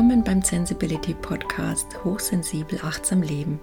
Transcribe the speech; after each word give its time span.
Willkommen 0.00 0.24
beim 0.24 0.40
Sensibility 0.40 1.12
Podcast 1.12 1.86
Hochsensibel 2.04 2.80
achtsam 2.82 3.20
leben, 3.20 3.60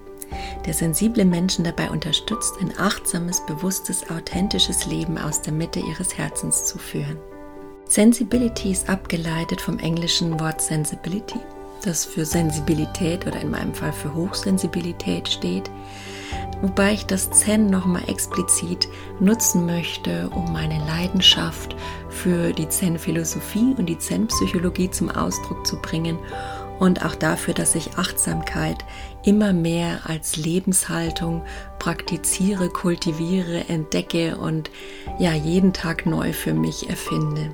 der 0.68 0.76
sensible 0.76 1.26
Menschen 1.26 1.66
dabei 1.66 1.90
unterstützt, 1.90 2.54
ein 2.62 2.72
achtsames, 2.78 3.44
bewusstes, 3.48 4.08
authentisches 4.12 4.86
Leben 4.86 5.18
aus 5.18 5.42
der 5.42 5.52
Mitte 5.52 5.80
ihres 5.80 6.16
Herzens 6.16 6.66
zu 6.66 6.78
führen. 6.78 7.18
Sensibility 7.86 8.72
ist 8.72 8.88
abgeleitet 8.88 9.60
vom 9.60 9.80
englischen 9.80 10.40
Wort 10.40 10.62
Sensibility, 10.62 11.40
das 11.84 12.06
für 12.06 12.24
Sensibilität 12.24 13.26
oder 13.26 13.42
in 13.42 13.50
meinem 13.50 13.74
Fall 13.74 13.92
für 13.92 14.14
Hochsensibilität 14.14 15.28
steht, 15.28 15.72
wobei 16.62 16.94
ich 16.94 17.06
das 17.06 17.30
Zen 17.32 17.68
nochmal 17.68 18.04
explizit 18.08 18.88
nutzen 19.20 19.66
möchte, 19.66 20.30
um 20.30 20.52
meine 20.52 20.80
Leidenschaft 20.86 21.76
für 22.10 22.54
die 22.54 22.70
Zen-Philosophie 22.70 23.76
und 23.78 23.88
die 23.88 23.98
Zen-Psychologie 23.98 24.90
zum 24.90 25.10
Ausdruck 25.10 25.66
zu 25.66 25.80
bringen 25.82 26.18
und 26.80 27.04
auch 27.04 27.16
dafür, 27.16 27.54
dass 27.54 27.76
ich 27.76 27.98
Achtsamkeit 27.98 28.86
immer 29.24 29.54
mehr 29.54 30.02
als 30.06 30.38
Lebenshaltung 30.38 31.44
praktiziere, 31.80 32.70
kultiviere, 32.70 33.68
entdecke 33.68 34.38
und 34.38 34.70
ja 35.20 35.34
jeden 35.34 35.74
Tag 35.74 36.06
neu 36.06 36.34
für 36.34 36.54
mich 36.54 36.90
erfinde. 36.90 37.54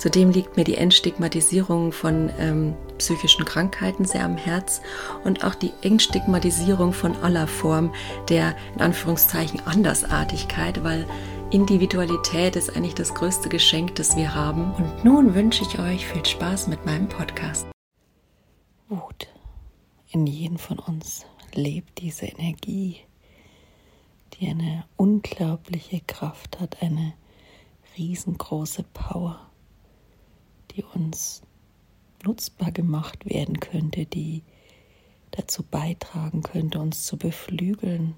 Zudem 0.00 0.30
liegt 0.30 0.56
mir 0.56 0.64
die 0.64 0.76
Entstigmatisierung 0.76 1.92
von 1.92 2.30
ähm, 2.38 2.74
psychischen 2.96 3.44
Krankheiten 3.44 4.06
sehr 4.06 4.24
am 4.24 4.38
Herz 4.38 4.80
und 5.24 5.44
auch 5.44 5.54
die 5.54 5.74
Entstigmatisierung 5.82 6.94
von 6.94 7.14
aller 7.16 7.46
Form 7.46 7.92
der 8.30 8.56
in 8.74 8.80
Anführungszeichen 8.80 9.60
Andersartigkeit, 9.60 10.82
weil 10.82 11.06
Individualität 11.50 12.56
ist 12.56 12.74
eigentlich 12.74 12.94
das 12.94 13.14
größte 13.14 13.50
Geschenk, 13.50 13.94
das 13.96 14.16
wir 14.16 14.34
haben. 14.34 14.72
Und 14.72 15.04
nun 15.04 15.34
wünsche 15.34 15.64
ich 15.64 15.78
euch 15.78 16.06
viel 16.06 16.24
Spaß 16.24 16.68
mit 16.68 16.86
meinem 16.86 17.10
Podcast. 17.10 17.66
Wut. 18.88 19.28
In 20.12 20.26
jedem 20.26 20.56
von 20.56 20.78
uns 20.78 21.26
lebt 21.52 21.98
diese 21.98 22.24
Energie, 22.24 23.00
die 24.32 24.48
eine 24.48 24.84
unglaubliche 24.96 26.00
Kraft 26.06 26.58
hat, 26.58 26.80
eine 26.80 27.12
riesengroße 27.98 28.86
Power 28.94 29.49
die 30.70 30.84
uns 30.84 31.42
nutzbar 32.24 32.72
gemacht 32.72 33.26
werden 33.26 33.60
könnte, 33.60 34.06
die 34.06 34.42
dazu 35.30 35.62
beitragen 35.62 36.42
könnte, 36.42 36.80
uns 36.80 37.04
zu 37.04 37.16
beflügeln, 37.16 38.14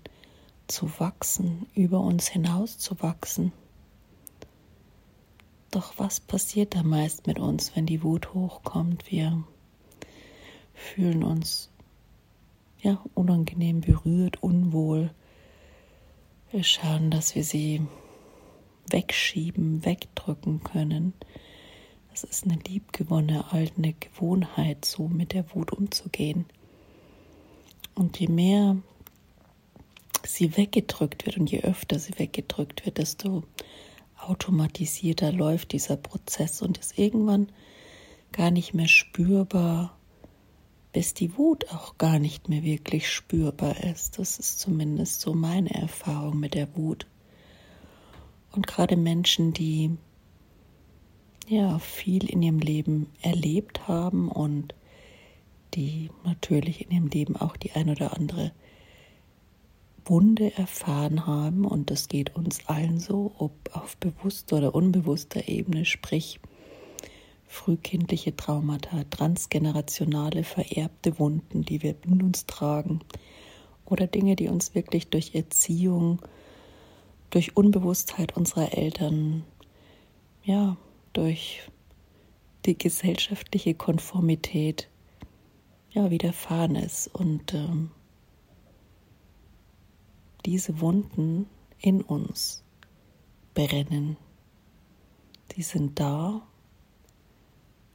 zu 0.67 0.89
wachsen, 0.99 1.67
über 1.75 2.01
uns 2.01 2.29
hinaus 2.29 2.79
zu 2.79 3.01
wachsen. 3.03 3.53
Doch 5.71 5.95
was 5.97 6.21
passiert 6.21 6.75
da 6.75 6.83
meist 6.83 7.27
mit 7.27 7.39
uns, 7.39 7.75
wenn 7.77 7.87
die 7.87 8.03
Wut 8.03 8.35
hochkommt? 8.35 9.11
Wir 9.11 9.43
fühlen 10.75 11.23
uns 11.23 11.71
ja 12.81 13.03
unangenehm 13.15 13.81
berührt, 13.81 14.43
unwohl. 14.43 15.11
Wir 16.51 16.65
schauen, 16.65 17.11
dass 17.11 17.35
wir 17.35 17.45
sie 17.45 17.87
wegschieben, 18.91 19.85
wegdrücken 19.85 20.62
können. 20.62 21.15
Es 22.15 22.25
ist 22.25 22.45
eine 22.45 22.59
liebgewonnene 22.69 23.53
alte 23.53 23.95
Gewohnheit, 23.95 24.84
so 24.84 25.09
mit 25.09 25.33
der 25.33 25.55
Wut 25.55 25.73
umzugehen. 25.73 26.45
Und 27.95 28.21
je 28.21 28.28
mehr 28.28 28.77
sie 30.23 30.56
weggedrückt 30.56 31.25
wird 31.25 31.39
und 31.39 31.50
je 31.50 31.62
öfter 31.62 31.99
sie 31.99 32.19
weggedrückt 32.19 32.84
wird, 32.84 32.99
desto 32.99 33.45
automatisierter 34.19 35.33
läuft 35.33 35.73
dieser 35.73 35.97
Prozess 35.97 36.61
und 36.61 36.78
ist 36.78 36.99
irgendwann 36.99 37.50
gar 38.31 38.50
nicht 38.50 38.75
mehr 38.75 38.89
spürbar, 38.89 39.97
bis 40.93 41.15
die 41.15 41.37
Wut 41.39 41.71
auch 41.73 41.97
gar 41.97 42.19
nicht 42.19 42.49
mehr 42.49 42.62
wirklich 42.62 43.11
spürbar 43.11 43.83
ist. 43.84 44.19
Das 44.19 44.39
ist 44.39 44.61
zumindest 44.61 45.23
so 45.23 45.33
meine 45.33 45.71
Erfahrung 45.75 46.39
mit 46.39 46.55
der 46.55 46.77
Wut. 46.77 47.06
Und 48.53 48.67
gerade 48.67 48.97
Menschen, 48.97 49.55
die 49.55 49.97
ja 51.49 51.79
viel 51.79 52.29
in 52.31 52.43
ihrem 52.43 52.59
Leben 52.59 53.09
erlebt 53.21 53.89
haben 53.89 54.29
und 54.29 54.75
die 55.75 56.11
natürlich 56.25 56.83
in 56.83 56.91
ihrem 56.91 57.07
Leben 57.09 57.37
auch 57.37 57.57
die 57.57 57.73
ein 57.73 57.89
oder 57.89 58.15
andere 58.17 58.53
Wunde 60.05 60.57
erfahren 60.57 61.27
haben. 61.27 61.65
Und 61.65 61.91
das 61.91 62.09
geht 62.09 62.35
uns 62.35 62.67
allen 62.67 62.99
so, 62.99 63.33
ob 63.39 63.53
auf 63.73 63.97
bewusster 63.97 64.59
oder 64.59 64.75
unbewusster 64.75 65.49
Ebene, 65.49 65.85
sprich 65.85 66.41
frühkindliche 67.47 68.35
Traumata, 68.35 69.05
transgenerationale 69.11 70.43
vererbte 70.43 71.19
Wunden, 71.19 71.65
die 71.65 71.83
wir 71.83 71.95
in 72.05 72.23
uns 72.23 72.47
tragen. 72.47 73.01
Oder 73.85 74.07
Dinge, 74.07 74.37
die 74.37 74.49
uns 74.49 74.75
wirklich 74.75 75.09
durch 75.09 75.35
Erziehung, 75.35 76.23
durch 77.31 77.57
Unbewusstheit 77.57 78.37
unserer 78.37 78.73
Eltern, 78.73 79.45
ja, 80.45 80.77
durch 81.12 81.62
die 82.65 82.78
gesellschaftliche 82.78 83.75
Konformität 83.75 84.89
ja 85.91 86.11
widerfahren 86.11 86.77
ist 86.77 87.09
und 87.09 87.55
ähm, 87.55 87.91
diese 90.47 90.81
Wunden 90.81 91.47
in 91.78 92.03
uns 92.03 92.65
brennen. 93.55 94.17
Die 95.56 95.62
sind 95.62 96.00
da, 96.00 96.47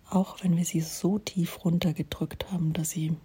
auch 0.09 0.44
wenn 0.44 0.55
wir 0.55 0.66
sie 0.66 0.81
so 0.81 1.17
tief 1.17 1.66
runtergedrückt 1.66 2.51
haben, 2.51 2.73
dass 2.73 2.91
sie 2.91 3.16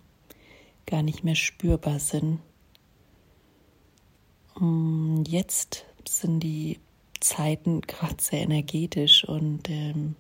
gar 0.86 1.02
nicht 1.02 1.22
mehr 1.22 1.34
spürbar 1.34 1.98
sind. 1.98 2.40
Mm, 4.58 5.22
jetzt 5.26 5.84
sind 6.08 6.40
die 6.40 6.80
Zeiten 7.22 7.80
gerade 7.82 8.16
sehr 8.18 8.42
energetisch 8.42 9.24
und 9.24 9.68
ähm, 9.70 10.16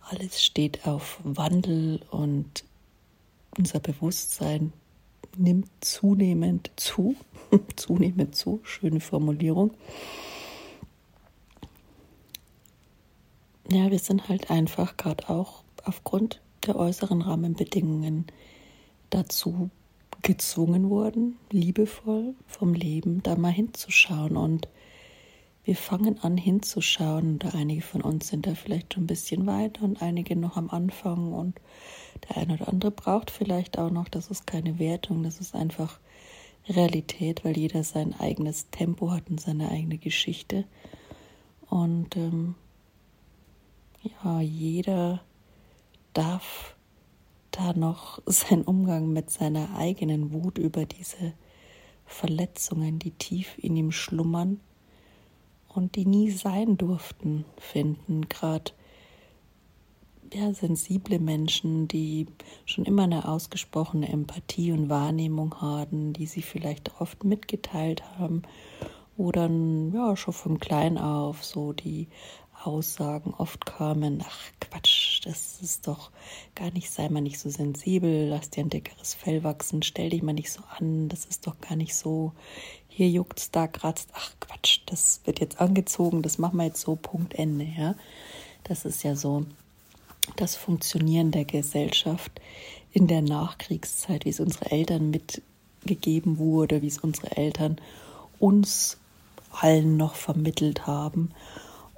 alles 0.00 0.44
steht 0.44 0.86
auf 0.86 1.20
Wandel 1.22 2.00
und 2.10 2.64
unser 3.56 3.80
Bewusstsein 3.80 4.72
nimmt 5.36 5.68
zunehmend 5.80 6.70
zu. 6.76 7.16
zunehmend 7.76 8.34
zu, 8.34 8.60
schöne 8.64 9.00
Formulierung. 9.00 9.72
Ja, 13.70 13.90
wir 13.90 13.98
sind 13.98 14.28
halt 14.28 14.50
einfach 14.50 14.96
gerade 14.96 15.28
auch 15.30 15.62
aufgrund 15.84 16.40
der 16.66 16.76
äußeren 16.76 17.22
Rahmenbedingungen 17.22 18.26
dazu 19.10 19.70
gezwungen 20.22 20.88
worden, 20.90 21.38
liebevoll 21.50 22.34
vom 22.46 22.74
Leben 22.74 23.22
da 23.22 23.36
mal 23.36 23.50
hinzuschauen 23.50 24.36
und 24.36 24.68
wir 25.64 25.76
fangen 25.76 26.18
an 26.22 26.36
hinzuschauen. 26.36 27.34
Und 27.34 27.54
einige 27.54 27.82
von 27.82 28.02
uns 28.02 28.28
sind 28.28 28.46
da 28.46 28.54
vielleicht 28.54 28.94
schon 28.94 29.04
ein 29.04 29.08
bisschen 29.08 29.46
weiter 29.46 29.82
und 29.82 30.02
einige 30.02 30.36
noch 30.36 30.56
am 30.56 30.70
Anfang. 30.70 31.32
Und 31.32 31.60
der 32.28 32.38
eine 32.38 32.54
oder 32.54 32.68
andere 32.68 32.90
braucht 32.90 33.30
vielleicht 33.30 33.78
auch 33.78 33.90
noch. 33.90 34.08
Das 34.08 34.30
ist 34.30 34.46
keine 34.46 34.78
Wertung, 34.78 35.22
das 35.22 35.40
ist 35.40 35.54
einfach 35.54 36.00
Realität, 36.68 37.44
weil 37.44 37.56
jeder 37.56 37.84
sein 37.84 38.14
eigenes 38.18 38.70
Tempo 38.70 39.10
hat 39.10 39.28
und 39.30 39.40
seine 39.40 39.70
eigene 39.70 39.98
Geschichte. 39.98 40.64
Und 41.68 42.16
ähm, 42.16 42.54
ja, 44.02 44.40
jeder 44.40 45.22
darf 46.12 46.74
da 47.52 47.72
noch 47.72 48.20
seinen 48.26 48.62
Umgang 48.62 49.12
mit 49.12 49.30
seiner 49.30 49.76
eigenen 49.76 50.32
Wut 50.32 50.58
über 50.58 50.86
diese 50.86 51.34
Verletzungen, 52.04 52.98
die 52.98 53.12
tief 53.12 53.56
in 53.58 53.76
ihm 53.76 53.92
schlummern 53.92 54.60
und 55.74 55.96
die 55.96 56.06
nie 56.06 56.30
sein 56.30 56.76
durften, 56.76 57.44
finden. 57.58 58.28
Gerade 58.28 58.72
ja, 60.32 60.52
sensible 60.54 61.18
Menschen, 61.18 61.88
die 61.88 62.26
schon 62.64 62.84
immer 62.84 63.02
eine 63.02 63.28
ausgesprochene 63.28 64.08
Empathie 64.08 64.72
und 64.72 64.88
Wahrnehmung 64.88 65.60
haben, 65.60 66.12
die 66.12 66.26
sie 66.26 66.42
vielleicht 66.42 67.00
oft 67.00 67.24
mitgeteilt 67.24 68.02
haben 68.18 68.42
oder 69.16 69.50
ja, 69.92 70.16
schon 70.16 70.34
von 70.34 70.58
klein 70.58 70.96
auf 70.96 71.44
so 71.44 71.72
die 71.72 72.08
Aussagen 72.64 73.34
oft 73.36 73.66
kamen, 73.66 74.22
ach 74.24 74.40
Quatsch, 74.60 75.20
das 75.24 75.60
ist 75.60 75.88
doch 75.88 76.12
gar 76.54 76.70
nicht, 76.70 76.90
sei 76.90 77.08
mal 77.08 77.20
nicht 77.20 77.40
so 77.40 77.50
sensibel, 77.50 78.28
lass 78.28 78.50
dir 78.50 78.64
ein 78.64 78.70
dickeres 78.70 79.14
Fell 79.14 79.42
wachsen, 79.42 79.82
stell 79.82 80.10
dich 80.10 80.22
mal 80.22 80.32
nicht 80.32 80.52
so 80.52 80.62
an, 80.78 81.08
das 81.08 81.24
ist 81.24 81.46
doch 81.46 81.60
gar 81.60 81.76
nicht 81.76 81.94
so, 81.94 82.32
hier 82.94 83.08
juckt's, 83.08 83.50
da 83.50 83.66
kratzt, 83.66 84.10
ach 84.12 84.32
Quatsch, 84.40 84.80
das 84.86 85.20
wird 85.24 85.40
jetzt 85.40 85.60
angezogen, 85.60 86.22
das 86.22 86.38
machen 86.38 86.58
wir 86.58 86.66
jetzt 86.66 86.82
so, 86.82 86.96
Punkt, 86.96 87.34
Ende, 87.34 87.64
ja. 87.64 87.94
Das 88.64 88.84
ist 88.84 89.02
ja 89.02 89.16
so 89.16 89.44
das 90.36 90.56
Funktionieren 90.56 91.30
der 91.30 91.44
Gesellschaft 91.44 92.32
in 92.92 93.06
der 93.06 93.22
Nachkriegszeit, 93.22 94.24
wie 94.24 94.30
es 94.30 94.40
unsere 94.40 94.70
Eltern 94.70 95.10
mitgegeben 95.10 96.38
wurde, 96.38 96.82
wie 96.82 96.86
es 96.86 96.98
unsere 96.98 97.36
Eltern 97.36 97.78
uns 98.38 98.98
allen 99.50 99.96
noch 99.96 100.14
vermittelt 100.14 100.86
haben. 100.86 101.30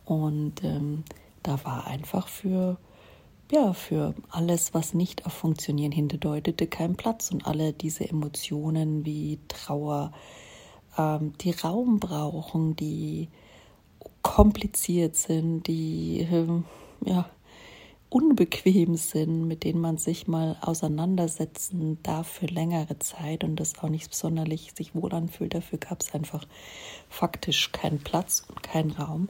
Und 0.05 0.62
ähm, 0.62 1.05
da 1.43 1.64
war 1.64 1.87
einfach 1.87 2.29
für, 2.29 2.76
ja, 3.50 3.73
für 3.73 4.14
alles, 4.31 4.75
was 4.75 4.94
nicht 4.94 5.26
auf 5.26 5.32
Funktionieren 5.32 5.93
hindeutete, 5.93 6.67
kein 6.67 6.96
Platz. 6.96 7.31
Und 7.31 7.46
alle 7.46 7.73
diese 7.73 8.08
Emotionen 8.08 9.05
wie 9.05 9.38
Trauer, 9.49 10.12
ähm, 10.99 11.32
die 11.41 11.50
Raum 11.50 12.00
brauchen, 12.00 12.76
die 12.76 13.29
kompliziert 14.23 15.17
sind, 15.17 15.67
die 15.67 16.26
ähm, 16.31 16.64
ja, 17.05 17.29
unbequem 18.14 18.96
sind, 18.96 19.49
mit 19.49 19.64
denen 19.64 19.81
man 19.81 19.99
sich 19.99 20.29
mal 20.29 20.56
auseinandersetzen 20.61 21.99
darf 22.02 22.29
für 22.29 22.46
längere 22.46 22.99
Zeit 23.00 23.43
und 23.43 23.56
das 23.56 23.79
auch 23.81 23.88
nicht 23.88 24.14
sonderlich 24.14 24.73
sich 24.76 24.94
wohl 24.94 25.12
anfühlt. 25.12 25.55
Dafür 25.55 25.79
gab 25.79 26.00
es 26.00 26.14
einfach 26.14 26.46
faktisch 27.08 27.73
keinen 27.73 27.99
Platz 27.99 28.44
und 28.49 28.62
keinen 28.62 28.93
Raum. 28.93 29.29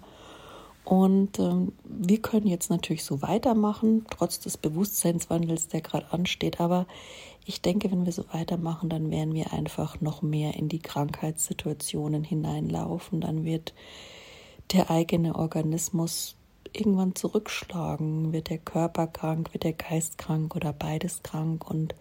Und 0.84 1.38
ähm, 1.38 1.72
wir 1.84 2.20
können 2.20 2.46
jetzt 2.46 2.68
natürlich 2.68 3.04
so 3.04 3.22
weitermachen, 3.22 4.04
trotz 4.10 4.38
des 4.38 4.58
Bewusstseinswandels, 4.58 5.68
der 5.68 5.80
gerade 5.80 6.12
ansteht. 6.12 6.60
Aber 6.60 6.86
ich 7.46 7.62
denke, 7.62 7.90
wenn 7.90 8.04
wir 8.04 8.12
so 8.12 8.24
weitermachen, 8.32 8.90
dann 8.90 9.10
werden 9.10 9.34
wir 9.34 9.52
einfach 9.52 10.00
noch 10.00 10.20
mehr 10.20 10.54
in 10.54 10.68
die 10.68 10.80
Krankheitssituationen 10.80 12.22
hineinlaufen. 12.22 13.22
Dann 13.22 13.44
wird 13.44 13.72
der 14.72 14.90
eigene 14.90 15.36
Organismus 15.36 16.36
irgendwann 16.74 17.14
zurückschlagen. 17.14 18.32
Wird 18.32 18.50
der 18.50 18.58
Körper 18.58 19.06
krank, 19.06 19.54
wird 19.54 19.64
der 19.64 19.72
Geist 19.72 20.18
krank 20.18 20.54
oder 20.54 20.74
beides 20.74 21.22
krank. 21.22 21.68
Und 21.68 21.94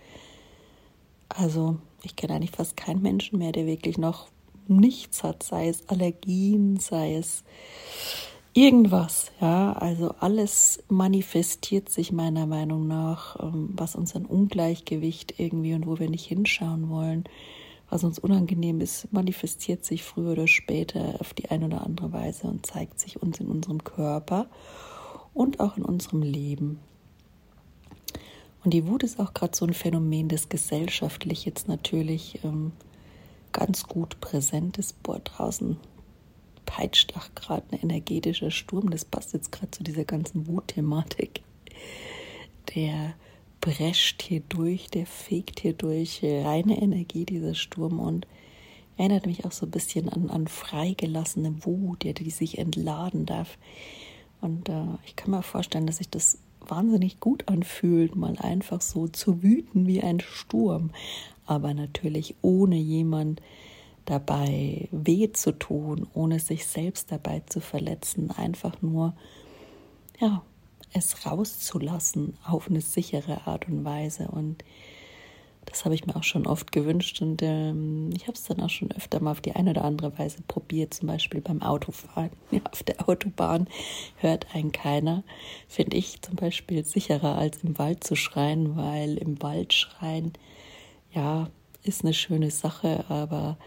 also 1.30 1.78
ich 2.04 2.18
kenne 2.18 2.36
eigentlich 2.36 2.52
fast 2.52 2.76
keinen 2.76 3.02
Menschen 3.02 3.40
mehr, 3.40 3.54
der 3.54 3.66
wirklich 3.66 3.98
noch 3.98 4.28
nichts 4.68 5.24
hat, 5.24 5.44
sei 5.44 5.68
es 5.68 5.88
Allergien, 5.90 6.78
sei 6.78 7.16
es 7.16 7.44
irgendwas, 8.54 9.32
ja, 9.42 9.74
also 9.74 10.12
alles 10.20 10.84
manifestiert 10.88 11.90
sich 11.90 12.12
meiner 12.12 12.46
Meinung 12.46 12.88
nach, 12.88 13.40
ähm, 13.40 13.70
was 13.76 13.96
uns 13.96 14.16
ein 14.16 14.26
Ungleichgewicht 14.26 15.40
irgendwie 15.40 15.74
und 15.74 15.88
wo 15.88 16.00
wir 16.00 16.10
nicht 16.10 16.26
hinschauen 16.26 16.90
wollen, 16.90 17.24
was 17.90 18.04
uns 18.04 18.20
unangenehm 18.20 18.82
ist, 18.82 19.12
manifestiert 19.12 19.84
sich 19.86 20.04
früher 20.04 20.32
oder 20.32 20.48
später 20.48 21.16
auf 21.20 21.34
die 21.34 21.50
eine 21.50 21.66
oder 21.66 21.84
andere 21.84 22.12
Weise 22.12 22.48
und 22.48 22.66
zeigt 22.66 23.00
sich 23.00 23.22
uns 23.22 23.40
in 23.40 23.48
unserem 23.48 23.84
Körper 23.84 24.48
und 25.34 25.60
auch 25.60 25.78
in 25.78 25.86
unserem 25.86 26.22
Leben. 26.22 26.80
Und 28.64 28.74
die 28.74 28.88
Wut 28.88 29.04
ist 29.04 29.20
auch 29.20 29.34
gerade 29.34 29.56
so 29.56 29.66
ein 29.66 29.74
Phänomen, 29.74 30.30
das 30.30 30.48
gesellschaftlich 30.48 31.46
jetzt 31.46 31.68
natürlich 31.68 32.40
ähm, 32.44 32.72
ganz 33.52 33.84
gut 33.88 34.22
präsent 34.22 34.78
ist. 34.78 35.04
Boah, 35.04 35.20
draußen 35.20 35.78
peitscht 36.66 37.16
auch 37.18 37.34
gerade 37.36 37.64
ein 37.72 37.80
energetischer 37.82 38.52
Sturm. 38.52 38.90
Das 38.90 39.06
passt 39.06 39.34
jetzt 39.34 39.52
gerade 39.52 39.72
zu 39.72 39.84
dieser 39.84 40.06
ganzen 40.06 40.48
Wutthematik. 40.48 41.42
Der 42.76 43.14
prescht 43.62 44.22
hier 44.22 44.42
durch, 44.50 44.90
der 44.90 45.06
fegt 45.06 45.62
hier 45.62 45.74
durch. 45.74 46.22
Reine 46.24 46.82
Energie, 46.82 47.26
dieser 47.26 47.56
Sturm. 47.56 48.00
Und 48.00 48.28
erinnert 48.98 49.26
mich 49.26 49.46
auch 49.46 49.52
so 49.52 49.66
ein 49.66 49.72
bisschen 49.72 50.10
an, 50.10 50.30
an 50.30 50.48
freigelassene 50.48 51.66
Wut, 51.66 52.04
die, 52.04 52.14
die 52.14 52.30
sich 52.30 52.58
entladen 52.58 53.26
darf. 53.26 53.58
Und 54.42 54.70
äh, 54.70 54.86
ich 55.06 55.16
kann 55.16 55.32
mir 55.32 55.44
vorstellen, 55.44 55.88
dass 55.88 55.98
sich 55.98 56.10
das 56.10 56.40
wahnsinnig 56.60 57.20
gut 57.20 57.48
anfühlt, 57.48 58.16
mal 58.16 58.38
einfach 58.38 58.82
so 58.82 59.08
zu 59.08 59.44
wüten 59.44 59.88
wie 59.88 60.02
ein 60.02 60.20
Sturm. 60.20 60.92
Aber 61.46 61.74
natürlich 61.74 62.36
ohne 62.42 62.78
jemand, 62.78 63.42
dabei 64.06 64.88
weh 64.92 65.32
zu 65.32 65.52
tun, 65.52 66.08
ohne 66.14 66.40
sich 66.40 66.66
selbst 66.66 67.12
dabei 67.12 67.42
zu 67.46 67.62
verletzen, 67.62 68.32
einfach 68.32 68.82
nur 68.82 69.16
ja, 70.20 70.44
es 70.94 71.26
rauszulassen 71.26 72.38
auf 72.46 72.70
eine 72.70 72.82
sichere 72.82 73.48
Art 73.48 73.68
und 73.68 73.84
Weise. 73.84 74.28
Und 74.28 74.64
das 75.66 75.86
habe 75.86 75.96
ich 75.96 76.06
mir 76.06 76.16
auch 76.16 76.24
schon 76.24 76.46
oft 76.46 76.72
gewünscht 76.72 77.22
und 77.22 77.42
ähm, 77.42 78.10
ich 78.16 78.24
habe 78.24 78.34
es 78.34 78.44
dann 78.44 78.60
auch 78.60 78.70
schon 78.70 78.92
öfter 78.92 79.22
mal 79.22 79.32
auf 79.32 79.42
die 79.42 79.54
eine 79.54 79.72
oder 79.72 79.86
andere 79.86 80.18
Weise 80.20 80.40
probiert, 80.48 80.94
zum 80.94 81.08
Beispiel 81.08 81.42
beim 81.42 81.62
Autofahren. 81.62 82.32
Ja, 82.52 82.60
auf 82.72 82.84
der 82.84 83.08
Autobahn 83.08 83.68
hört 84.18 84.54
einen 84.54 84.72
keiner. 84.72 85.24
Finde 85.68 85.98
ich 85.98 86.22
zum 86.22 86.36
Beispiel 86.36 86.84
sicherer, 86.84 87.38
als 87.38 87.64
im 87.64 87.78
Wald 87.80 88.04
zu 88.04 88.16
schreien, 88.16 88.76
weil 88.76 89.18
im 89.18 89.42
Wald 89.42 89.74
schreien, 89.74 90.34
ja, 91.14 91.50
ist 91.84 92.04
eine 92.04 92.14
schöne 92.14 92.52
Sache, 92.52 93.06
aber 93.10 93.58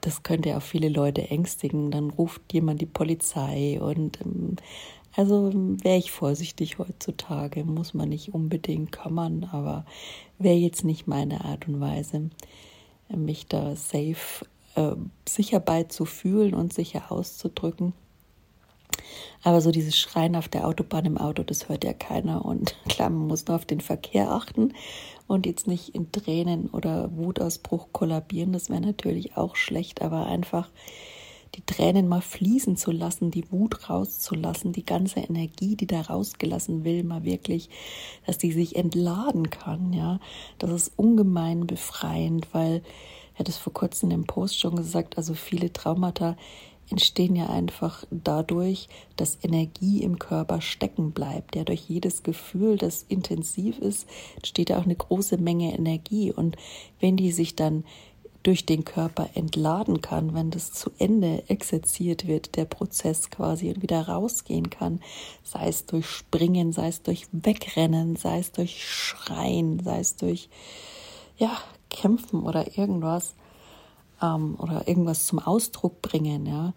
das 0.00 0.22
könnte 0.22 0.56
auch 0.56 0.62
viele 0.62 0.88
Leute 0.88 1.28
ängstigen. 1.28 1.90
Dann 1.90 2.10
ruft 2.10 2.52
jemand 2.52 2.80
die 2.80 2.86
Polizei 2.86 3.80
und 3.80 4.20
ähm, 4.20 4.56
also 5.16 5.50
wäre 5.54 5.98
ich 5.98 6.12
vorsichtig 6.12 6.78
heutzutage, 6.78 7.64
muss 7.64 7.94
man 7.94 8.08
nicht 8.08 8.32
unbedingt, 8.32 8.96
man, 9.10 9.44
aber 9.44 9.84
wäre 10.38 10.56
jetzt 10.56 10.84
nicht 10.84 11.08
meine 11.08 11.44
Art 11.44 11.66
und 11.66 11.80
Weise, 11.80 12.30
mich 13.08 13.46
da 13.46 13.74
safe 13.74 14.46
äh, 14.76 14.92
sicher 15.28 15.58
beizufühlen 15.58 16.54
und 16.54 16.72
sicher 16.72 17.10
auszudrücken. 17.10 17.92
Aber 19.42 19.60
so 19.60 19.70
dieses 19.70 19.98
Schreien 19.98 20.36
auf 20.36 20.48
der 20.48 20.66
Autobahn 20.66 21.06
im 21.06 21.18
Auto, 21.18 21.42
das 21.42 21.68
hört 21.68 21.84
ja 21.84 21.92
keiner. 21.92 22.44
Und 22.44 22.76
klar, 22.88 23.10
man 23.10 23.26
muss 23.26 23.46
nur 23.46 23.56
auf 23.56 23.64
den 23.64 23.80
Verkehr 23.80 24.30
achten 24.30 24.74
und 25.26 25.46
jetzt 25.46 25.66
nicht 25.66 25.94
in 25.94 26.12
Tränen 26.12 26.68
oder 26.68 27.16
Wutausbruch 27.16 27.88
kollabieren. 27.92 28.52
Das 28.52 28.68
wäre 28.68 28.80
natürlich 28.80 29.36
auch 29.36 29.56
schlecht, 29.56 30.02
aber 30.02 30.26
einfach 30.26 30.68
die 31.56 31.64
Tränen 31.66 32.08
mal 32.08 32.20
fließen 32.20 32.76
zu 32.76 32.92
lassen, 32.92 33.30
die 33.30 33.50
Wut 33.50 33.90
rauszulassen, 33.90 34.72
die 34.72 34.84
ganze 34.84 35.20
Energie, 35.20 35.76
die 35.76 35.86
da 35.86 36.00
rausgelassen 36.00 36.84
will, 36.84 37.02
mal 37.02 37.24
wirklich, 37.24 37.68
dass 38.26 38.38
die 38.38 38.52
sich 38.52 38.76
entladen 38.76 39.50
kann, 39.50 39.92
ja. 39.92 40.20
Das 40.58 40.70
ist 40.70 40.92
ungemein 40.96 41.66
befreiend, 41.66 42.46
weil, 42.52 42.82
er 43.34 43.40
hat 43.40 43.48
es 43.48 43.56
vor 43.56 43.72
kurzem 43.72 44.10
im 44.10 44.26
Post 44.26 44.60
schon 44.60 44.76
gesagt, 44.76 45.16
also 45.16 45.34
viele 45.34 45.72
Traumata 45.72 46.36
entstehen 46.90 47.36
ja 47.36 47.48
einfach 47.48 48.04
dadurch, 48.10 48.88
dass 49.16 49.38
Energie 49.42 50.02
im 50.02 50.18
Körper 50.18 50.60
stecken 50.60 51.12
bleibt. 51.12 51.56
Ja, 51.56 51.64
durch 51.64 51.88
jedes 51.88 52.22
Gefühl, 52.22 52.76
das 52.76 53.04
intensiv 53.08 53.78
ist, 53.78 54.06
entsteht 54.36 54.70
ja 54.70 54.78
auch 54.78 54.84
eine 54.84 54.96
große 54.96 55.38
Menge 55.38 55.72
Energie. 55.72 56.32
Und 56.32 56.56
wenn 57.00 57.16
die 57.16 57.32
sich 57.32 57.56
dann 57.56 57.84
durch 58.42 58.64
den 58.64 58.84
Körper 58.84 59.28
entladen 59.34 60.00
kann, 60.00 60.34
wenn 60.34 60.50
das 60.50 60.72
zu 60.72 60.90
Ende 60.98 61.44
exerziert 61.48 62.26
wird, 62.26 62.56
der 62.56 62.64
Prozess 62.64 63.30
quasi 63.30 63.68
und 63.68 63.82
wieder 63.82 64.08
rausgehen 64.08 64.70
kann, 64.70 65.00
sei 65.44 65.68
es 65.68 65.84
durch 65.84 66.06
Springen, 66.06 66.72
sei 66.72 66.88
es 66.88 67.02
durch 67.02 67.26
Wegrennen, 67.32 68.16
sei 68.16 68.38
es 68.38 68.52
durch 68.52 68.82
Schreien, 68.82 69.82
sei 69.84 70.00
es 70.00 70.16
durch 70.16 70.48
ja, 71.36 71.56
Kämpfen 71.90 72.44
oder 72.44 72.78
irgendwas, 72.78 73.34
ähm, 74.22 74.56
oder 74.58 74.86
irgendwas 74.88 75.26
zum 75.26 75.38
Ausdruck 75.38 76.02
bringen, 76.02 76.46
ja, 76.46 76.72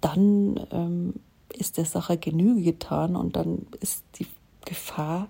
dann 0.00 0.66
ähm, 0.70 1.14
ist 1.52 1.78
der 1.78 1.84
Sache 1.84 2.18
Genüge 2.18 2.62
getan 2.62 3.16
und 3.16 3.36
dann 3.36 3.66
ist 3.80 4.04
die 4.18 4.26
Gefahr 4.64 5.28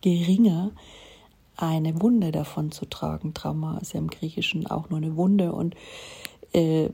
geringer, 0.00 0.72
eine 1.56 2.00
Wunde 2.02 2.32
davon 2.32 2.72
zu 2.72 2.84
tragen. 2.86 3.32
Trauma 3.32 3.78
ist 3.78 3.92
ja 3.92 4.00
im 4.00 4.10
Griechischen 4.10 4.66
auch 4.66 4.90
nur 4.90 4.98
eine 4.98 5.16
Wunde 5.16 5.52
und 5.52 5.76
äh, 6.54 6.88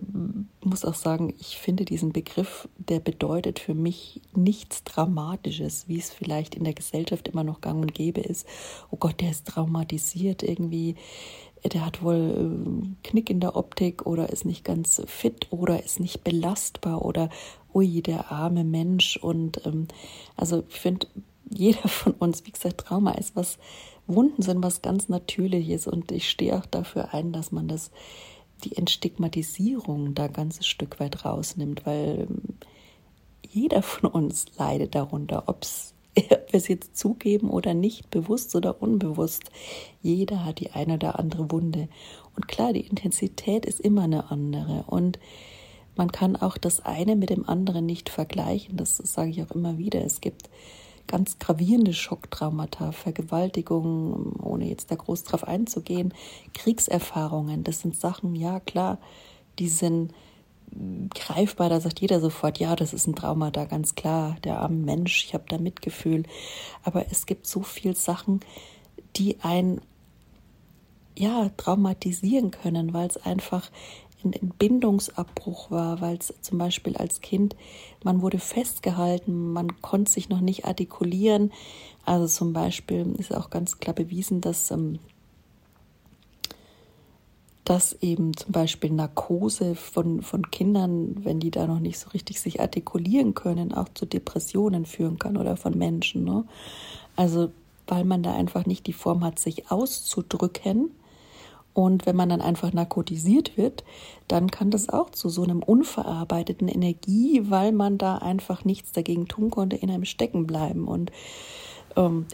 muss 0.63 0.87
auch 0.87 0.95
sagen, 0.95 1.35
ich 1.39 1.59
finde 1.59 1.85
diesen 1.85 2.13
Begriff, 2.13 2.67
der 2.79 2.99
bedeutet 2.99 3.59
für 3.59 3.75
mich 3.75 4.23
nichts 4.35 4.85
Dramatisches, 4.85 5.87
wie 5.87 5.99
es 5.99 6.11
vielleicht 6.11 6.55
in 6.55 6.65
der 6.65 6.73
Gesellschaft 6.73 7.29
immer 7.29 7.45
noch 7.45 7.61
gang 7.61 7.83
und 7.83 7.95
gäbe 7.95 8.23
ist. 8.23 8.47
Oh 8.91 8.97
Gott, 8.97 9.21
der 9.21 9.31
ist 9.31 9.47
traumatisiert 9.47 10.43
irgendwie, 10.43 10.97
der 11.65 11.85
hat 11.85 12.03
wohl 12.03 12.95
äh, 13.05 13.09
Knick 13.09 13.31
in 13.31 13.41
der 13.41 13.57
Optik 13.57 14.07
oder 14.07 14.31
ist 14.31 14.45
nicht 14.45 14.65
ganz 14.65 15.03
fit 15.07 15.49
oder 15.51 15.83
ist 15.85 16.01
nicht 16.01 16.25
belastbar 16.25 17.05
oder 17.05 17.29
ui, 17.75 18.03
der 18.03 18.33
arme 18.33 18.65
Mensch. 18.65 19.17
Und 19.17 19.65
ähm, 19.67 19.89
also 20.37 20.65
ich 20.69 20.81
finde, 20.81 21.07
jeder 21.51 21.89
von 21.89 22.13
uns, 22.13 22.47
wie 22.47 22.53
gesagt, 22.53 22.87
Trauma 22.87 23.13
ist 23.13 23.37
was, 23.37 23.59
Wunden 24.07 24.43
sind 24.43 24.63
was 24.63 24.83
ganz 24.83 25.09
Natürliches 25.09 25.87
und 25.87 26.11
ich 26.11 26.29
stehe 26.29 26.57
auch 26.57 26.67
dafür 26.67 27.15
ein, 27.15 27.33
dass 27.33 27.53
man 27.53 27.69
das 27.69 27.91
die 28.65 28.77
Entstigmatisierung 28.77 30.15
da 30.15 30.29
ganz 30.29 30.65
Stück 30.67 31.01
weit 31.01 31.25
rausnimmt, 31.25 31.87
weil 31.87 32.27
ähm, 32.29 32.59
jeder 33.49 33.83
von 33.83 34.11
uns 34.11 34.47
leidet 34.59 34.95
darunter, 34.95 35.45
ob 35.47 35.65
wir 36.15 36.41
es 36.53 36.69
jetzt 36.69 36.97
zugeben 36.97 37.51
oder 37.51 37.75
nicht, 37.75 38.11
bewusst 38.11 38.55
oder 38.57 38.83
unbewusst. 38.83 39.45
Jeder 40.03 40.45
hat 40.45 40.61
die 40.61 40.71
eine 40.73 40.95
oder 40.95 41.19
andere 41.19 41.51
Wunde. 41.51 41.89
Und 42.37 42.49
klar, 42.49 42.73
die 42.73 42.87
Intensität 42.87 43.67
ist 43.67 43.81
immer 43.81 44.03
eine 44.03 44.31
andere. 44.31 44.85
Und 44.87 45.19
man 45.97 46.13
kann 46.13 46.37
auch 46.37 46.57
das 46.57 46.81
eine 46.81 47.17
mit 47.17 47.31
dem 47.31 47.49
anderen 47.49 47.87
nicht 47.87 48.09
vergleichen. 48.09 48.77
Das 48.77 48.97
sage 48.97 49.31
ich 49.31 49.43
auch 49.43 49.51
immer 49.51 49.79
wieder. 49.79 50.05
Es 50.05 50.21
gibt 50.21 50.49
ganz 51.11 51.39
gravierende 51.41 51.93
Schocktraumata, 51.93 52.93
Vergewaltigungen, 52.93 54.37
ohne 54.41 54.69
jetzt 54.69 54.93
da 54.93 54.95
groß 54.95 55.25
drauf 55.25 55.43
einzugehen, 55.43 56.15
Kriegserfahrungen, 56.55 57.65
das 57.65 57.81
sind 57.81 57.97
Sachen, 57.97 58.37
ja 58.37 58.61
klar, 58.61 58.99
die 59.59 59.69
sind 59.69 60.13
greifbar, 61.15 61.69
da 61.69 61.81
sagt 61.81 62.01
jeder 62.01 62.21
sofort, 62.21 62.59
ja, 62.59 62.77
das 62.77 62.93
ist 62.93 63.07
ein 63.07 63.17
Trauma 63.17 63.51
da, 63.51 63.65
ganz 63.65 63.95
klar, 63.95 64.37
der 64.45 64.61
arme 64.61 64.77
Mensch, 64.77 65.25
ich 65.25 65.35
habe 65.35 65.45
da 65.49 65.59
Mitgefühl. 65.59 66.25
Aber 66.85 67.07
es 67.11 67.27
gibt 67.27 67.47
so 67.47 67.63
viele 67.63 67.97
Sachen, 67.97 68.41
die 69.17 69.37
ein 69.43 69.81
ja, 71.17 71.51
traumatisieren 71.57 72.51
können, 72.51 72.95
weil 72.95 73.09
es 73.09 73.17
einfach 73.19 73.71
ein 74.25 74.53
Bindungsabbruch 74.59 75.71
war, 75.71 76.01
weil 76.01 76.17
es 76.17 76.35
zum 76.41 76.59
Beispiel 76.59 76.97
als 76.97 77.21
Kind, 77.21 77.57
man 78.05 78.23
wurde 78.23 78.39
festgehalten, 78.39 79.53
man 79.53 79.81
konnte 79.81 80.11
sich 80.11 80.29
noch 80.29 80.41
nicht 80.41 80.67
artikulieren. 80.67 81.53
Also 82.05 82.27
zum 82.27 82.53
Beispiel 82.53 83.15
ist 83.19 83.35
auch 83.35 83.51
ganz 83.51 83.79
klar 83.79 83.95
bewiesen, 83.95 84.41
dass, 84.41 84.71
ähm, 84.71 84.99
dass 87.71 87.93
eben 88.03 88.37
zum 88.37 88.51
Beispiel 88.51 88.91
Narkose 88.91 89.77
von, 89.77 90.23
von 90.23 90.51
Kindern, 90.51 91.25
wenn 91.25 91.39
die 91.39 91.53
da 91.53 91.69
noch 91.69 91.79
nicht 91.79 92.01
so 92.01 92.11
richtig 92.11 92.41
sich 92.41 92.61
artikulieren 92.61 93.35
können, 93.35 93.73
auch 93.73 93.89
zu 93.95 94.07
Depressionen 94.07 94.87
führen 94.87 95.21
kann 95.21 95.37
oder 95.37 95.57
von 95.57 95.79
Menschen. 95.79 96.25
Ne? 96.25 96.45
Also 97.15 97.53
weil 97.87 98.03
man 98.03 98.25
da 98.25 98.35
einfach 98.35 98.67
nicht 98.67 98.89
die 98.89 98.93
Form 98.93 99.23
hat, 99.23 99.39
sich 99.39 99.71
auszudrücken 99.71 100.91
und 101.73 102.07
wenn 102.07 102.17
man 102.17 102.29
dann 102.29 102.41
einfach 102.41 102.73
narkotisiert 102.73 103.57
wird, 103.57 103.85
dann 104.27 104.51
kann 104.51 104.73
das 104.73 104.89
auch 104.89 105.11
zu 105.11 105.29
so 105.29 105.45
einem 105.45 105.63
unverarbeiteten 105.63 106.67
Energie, 106.67 107.43
weil 107.45 107.71
man 107.71 107.99
da 107.99 108.17
einfach 108.17 108.65
nichts 108.65 108.91
dagegen 108.91 109.29
tun 109.29 109.51
konnte, 109.51 109.77
in 109.77 109.91
einem 109.91 110.07
stecken 110.07 110.45
bleiben. 110.45 110.89
Und 110.89 111.13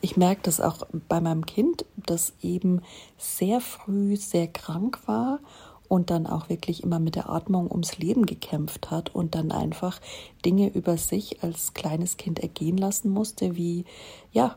ich 0.02 0.16
merke 0.16 0.42
das 0.42 0.60
auch 0.60 0.86
bei 1.08 1.20
meinem 1.20 1.46
Kind, 1.46 1.84
das 1.96 2.34
eben 2.42 2.82
sehr 3.16 3.60
früh 3.60 4.16
sehr 4.16 4.48
krank 4.48 5.00
war 5.06 5.40
und 5.88 6.10
dann 6.10 6.26
auch 6.26 6.48
wirklich 6.48 6.82
immer 6.82 6.98
mit 6.98 7.14
der 7.14 7.28
Atmung 7.28 7.70
ums 7.70 7.98
Leben 7.98 8.26
gekämpft 8.26 8.90
hat 8.90 9.14
und 9.14 9.34
dann 9.34 9.52
einfach 9.52 10.00
Dinge 10.44 10.68
über 10.68 10.96
sich 10.98 11.42
als 11.42 11.74
kleines 11.74 12.16
Kind 12.16 12.40
ergehen 12.40 12.76
lassen 12.76 13.10
musste, 13.10 13.56
wie 13.56 13.84
ja, 14.32 14.56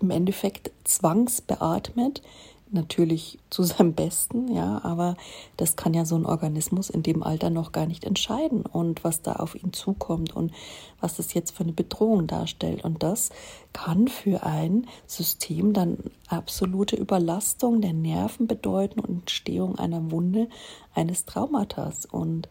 im 0.00 0.10
Endeffekt 0.10 0.70
zwangsbeatmet, 0.84 2.22
natürlich 2.70 3.38
zu 3.50 3.62
seinem 3.62 3.94
Besten, 3.94 4.52
ja, 4.52 4.80
aber 4.84 5.16
das 5.56 5.76
kann 5.76 5.94
ja 5.94 6.04
so 6.04 6.16
ein 6.16 6.26
Organismus 6.26 6.90
in 6.90 7.02
dem 7.02 7.22
Alter 7.22 7.50
noch 7.50 7.72
gar 7.72 7.86
nicht 7.86 8.04
entscheiden 8.04 8.62
und 8.62 9.04
was 9.04 9.22
da 9.22 9.34
auf 9.34 9.54
ihn 9.54 9.72
zukommt 9.72 10.34
und 10.34 10.52
was 11.00 11.16
das 11.16 11.34
jetzt 11.34 11.52
für 11.52 11.62
eine 11.62 11.72
Bedrohung 11.72 12.26
darstellt. 12.26 12.84
Und 12.84 13.02
das 13.02 13.30
kann 13.72 14.08
für 14.08 14.42
ein 14.42 14.86
System 15.06 15.72
dann 15.72 15.98
absolute 16.28 16.96
Überlastung 16.96 17.80
der 17.80 17.92
Nerven 17.92 18.46
bedeuten 18.46 19.00
und 19.00 19.20
Entstehung 19.20 19.78
einer 19.78 20.10
Wunde, 20.10 20.48
eines 20.94 21.24
Traumatas. 21.24 22.06
Und 22.06 22.48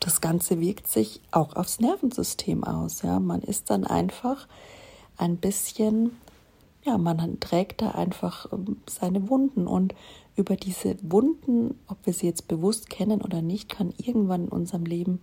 das 0.00 0.20
Ganze 0.20 0.60
wirkt 0.60 0.88
sich 0.88 1.20
auch 1.30 1.56
aufs 1.56 1.80
Nervensystem 1.80 2.64
aus. 2.64 3.02
Ja, 3.02 3.20
man 3.20 3.40
ist 3.40 3.70
dann 3.70 3.84
einfach 3.84 4.48
ein 5.16 5.36
bisschen 5.36 6.16
ja, 6.84 6.98
man 6.98 7.38
trägt 7.40 7.82
da 7.82 7.92
einfach 7.92 8.52
ähm, 8.52 8.78
seine 8.88 9.28
Wunden 9.28 9.66
und 9.66 9.94
über 10.34 10.56
diese 10.56 10.96
Wunden, 11.02 11.78
ob 11.86 12.04
wir 12.06 12.12
sie 12.12 12.26
jetzt 12.26 12.48
bewusst 12.48 12.90
kennen 12.90 13.20
oder 13.20 13.42
nicht, 13.42 13.68
kann 13.68 13.92
irgendwann 13.98 14.44
in 14.44 14.48
unserem 14.48 14.84
Leben 14.84 15.20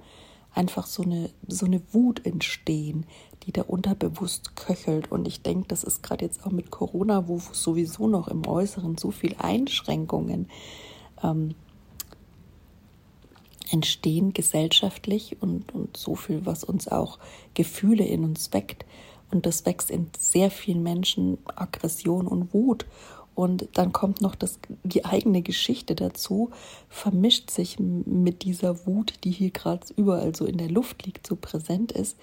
einfach 0.54 0.86
so 0.86 1.04
eine, 1.04 1.30
so 1.48 1.66
eine 1.66 1.82
Wut 1.92 2.26
entstehen, 2.26 3.06
die 3.44 3.52
da 3.52 3.64
unterbewusst 3.64 4.56
köchelt. 4.56 5.12
Und 5.12 5.28
ich 5.28 5.42
denke, 5.42 5.68
das 5.68 5.84
ist 5.84 6.04
gerade 6.04 6.26
jetzt 6.26 6.46
auch 6.46 6.52
mit 6.52 6.72
Corona, 6.72 7.28
wo 7.28 7.40
sowieso 7.40 8.08
noch 8.08 8.28
im 8.28 8.46
Äußeren 8.48 8.98
so 8.98 9.12
viel 9.12 9.36
Einschränkungen 9.38 10.48
ähm, 11.24 11.56
entstehen 13.72 14.34
gesellschaftlich 14.34 15.38
und, 15.42 15.74
und 15.74 15.98
so 15.98 16.16
viel, 16.16 16.46
was 16.46 16.64
uns 16.64 16.88
auch 16.88 17.20
Gefühle 17.54 18.06
in 18.06 18.24
uns 18.24 18.52
weckt. 18.54 18.86
Und 19.32 19.46
das 19.46 19.66
wächst 19.66 19.92
in 19.92 20.10
sehr 20.18 20.52
vielen 20.52 20.84
Menschen 20.84 21.38
Aggression 21.56 22.28
und 22.28 22.54
Wut. 22.54 22.86
Und 23.36 23.70
dann 23.74 23.94
kommt 23.94 24.22
noch 24.22 24.36
das, 24.36 24.60
die 24.84 25.06
eigene 25.06 25.42
Geschichte 25.42 25.96
dazu, 25.96 26.50
vermischt 26.90 27.52
sich 27.52 27.80
mit 27.80 28.44
dieser 28.44 28.86
Wut, 28.86 29.14
die 29.24 29.32
hier 29.32 29.52
gerade 29.52 29.86
überall 29.96 30.36
so 30.36 30.46
in 30.46 30.58
der 30.58 30.70
Luft 30.70 31.06
liegt, 31.06 31.26
so 31.28 31.38
präsent 31.38 31.92
ist. 31.92 32.18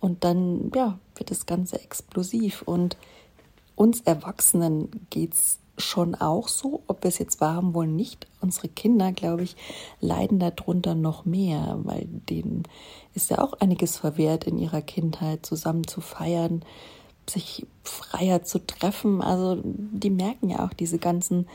Und 0.00 0.24
dann 0.24 0.70
ja, 0.74 0.98
wird 1.14 1.30
das 1.30 1.46
Ganze 1.46 1.80
explosiv. 1.80 2.62
Und 2.62 2.96
uns 3.76 4.02
Erwachsenen 4.02 4.88
geht 5.10 5.34
es 5.34 5.58
schon 5.78 6.14
auch 6.14 6.48
so, 6.48 6.82
ob 6.86 7.02
wir 7.02 7.08
es 7.08 7.18
jetzt 7.18 7.40
wahrhaben 7.40 7.74
wollen, 7.74 7.96
nicht. 7.96 8.26
Unsere 8.40 8.68
Kinder, 8.68 9.12
glaube 9.12 9.42
ich, 9.42 9.56
leiden 10.00 10.38
darunter 10.38 10.94
noch 10.94 11.24
mehr, 11.24 11.78
weil 11.82 12.06
denen 12.06 12.64
ist 13.14 13.30
ja 13.30 13.38
auch 13.38 13.54
einiges 13.54 13.96
verwehrt 13.96 14.44
in 14.44 14.58
ihrer 14.58 14.82
Kindheit, 14.82 15.46
zusammen 15.46 15.86
zu 15.86 16.00
feiern, 16.00 16.64
sich 17.28 17.66
freier 17.82 18.42
zu 18.42 18.64
treffen. 18.64 19.22
Also 19.22 19.60
die 19.64 20.10
merken 20.10 20.50
ja 20.50 20.64
auch 20.64 20.72
diese 20.72 20.98
ganzen 20.98 21.46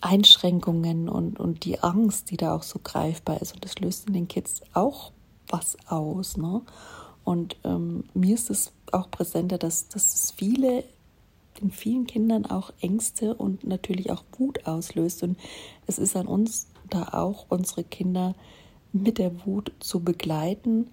Einschränkungen 0.00 1.08
und, 1.08 1.40
und 1.40 1.64
die 1.64 1.80
Angst, 1.82 2.30
die 2.30 2.36
da 2.36 2.54
auch 2.54 2.62
so 2.62 2.80
greifbar 2.82 3.40
ist. 3.42 3.54
Und 3.54 3.64
das 3.64 3.78
löst 3.78 4.06
in 4.06 4.14
den 4.14 4.28
Kids 4.28 4.62
auch 4.74 5.12
was 5.48 5.76
aus. 5.88 6.36
Ne? 6.36 6.62
Und 7.24 7.56
ähm, 7.64 8.04
mir 8.14 8.34
ist 8.34 8.50
es 8.50 8.72
auch 8.92 9.10
präsenter, 9.10 9.58
dass, 9.58 9.88
dass 9.88 10.14
es 10.14 10.30
viele 10.30 10.84
in 11.60 11.70
vielen 11.70 12.06
Kindern 12.06 12.46
auch 12.46 12.72
Ängste 12.80 13.34
und 13.34 13.64
natürlich 13.66 14.10
auch 14.10 14.24
Wut 14.38 14.66
auslöst. 14.66 15.22
Und 15.22 15.38
es 15.86 15.98
ist 15.98 16.16
an 16.16 16.26
uns, 16.26 16.68
da 16.88 17.08
auch 17.12 17.46
unsere 17.48 17.84
Kinder 17.84 18.34
mit 18.92 19.18
der 19.18 19.46
Wut 19.46 19.72
zu 19.80 20.00
begleiten, 20.00 20.90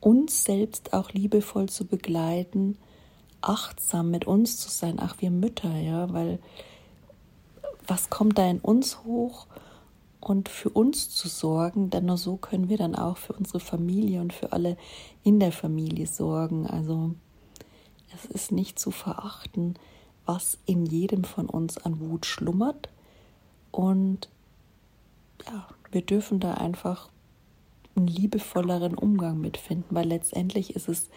uns 0.00 0.44
selbst 0.44 0.92
auch 0.92 1.10
liebevoll 1.12 1.68
zu 1.68 1.86
begleiten, 1.86 2.76
achtsam 3.40 4.10
mit 4.10 4.26
uns 4.26 4.58
zu 4.58 4.70
sein, 4.70 4.96
ach 4.98 5.16
wir 5.18 5.30
Mütter, 5.30 5.76
ja, 5.76 6.12
weil 6.12 6.38
was 7.86 8.10
kommt 8.10 8.38
da 8.38 8.48
in 8.48 8.60
uns 8.60 9.04
hoch 9.04 9.46
und 10.20 10.48
für 10.48 10.70
uns 10.70 11.10
zu 11.10 11.28
sorgen, 11.28 11.90
denn 11.90 12.06
nur 12.06 12.16
so 12.16 12.36
können 12.36 12.68
wir 12.68 12.78
dann 12.78 12.94
auch 12.94 13.16
für 13.16 13.32
unsere 13.32 13.60
Familie 13.60 14.20
und 14.20 14.32
für 14.32 14.52
alle 14.52 14.76
in 15.24 15.40
der 15.40 15.52
Familie 15.52 16.06
sorgen. 16.06 16.66
Also 16.66 17.14
es 18.14 18.24
ist 18.26 18.52
nicht 18.52 18.78
zu 18.78 18.90
verachten, 18.90 19.74
was 20.24 20.58
in 20.66 20.86
jedem 20.86 21.24
von 21.24 21.46
uns 21.46 21.78
an 21.78 22.00
Wut 22.00 22.26
schlummert. 22.26 22.88
Und 23.70 24.28
ja, 25.46 25.68
wir 25.90 26.02
dürfen 26.02 26.40
da 26.40 26.54
einfach 26.54 27.08
einen 27.96 28.06
liebevolleren 28.06 28.94
Umgang 28.94 29.40
mitfinden, 29.40 29.94
weil 29.94 30.08
letztendlich 30.08 30.74
ist 30.76 30.88
es 30.88 31.10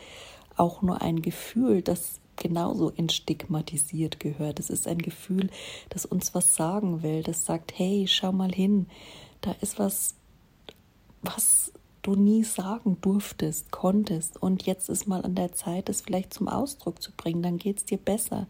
auch 0.58 0.82
nur 0.82 1.02
ein 1.02 1.22
Gefühl, 1.22 1.82
das 1.82 2.20
genauso 2.36 2.92
entstigmatisiert 2.92 4.20
gehört. 4.20 4.60
Es 4.60 4.70
ist 4.70 4.88
ein 4.88 4.98
Gefühl, 4.98 5.50
das 5.90 6.06
uns 6.06 6.36
was 6.36 6.56
sagen 6.56 7.02
will, 7.02 7.24
das 7.24 7.46
sagt, 7.46 7.78
hey, 7.78 8.06
schau 8.08 8.32
mal 8.32 8.52
hin, 8.52 8.88
da 9.42 9.52
ist 9.62 9.80
was, 9.80 10.16
was 11.22 11.72
du 12.06 12.16
nie 12.16 12.44
sagen 12.44 12.98
durftest, 13.02 13.72
konntest 13.72 14.42
und 14.42 14.64
jetzt 14.64 14.90
ist 14.90 15.08
mal 15.08 15.24
an 15.24 15.36
der 15.36 15.54
Zeit, 15.54 15.90
es 15.90 16.02
vielleicht 16.02 16.34
zum 16.34 16.48
Ausdruck 16.48 17.02
zu 17.02 17.12
bringen, 17.12 17.42
dann 17.42 17.58
geht 17.58 17.78
es 17.78 17.86
dir 17.86 17.98
besser. 17.98 18.48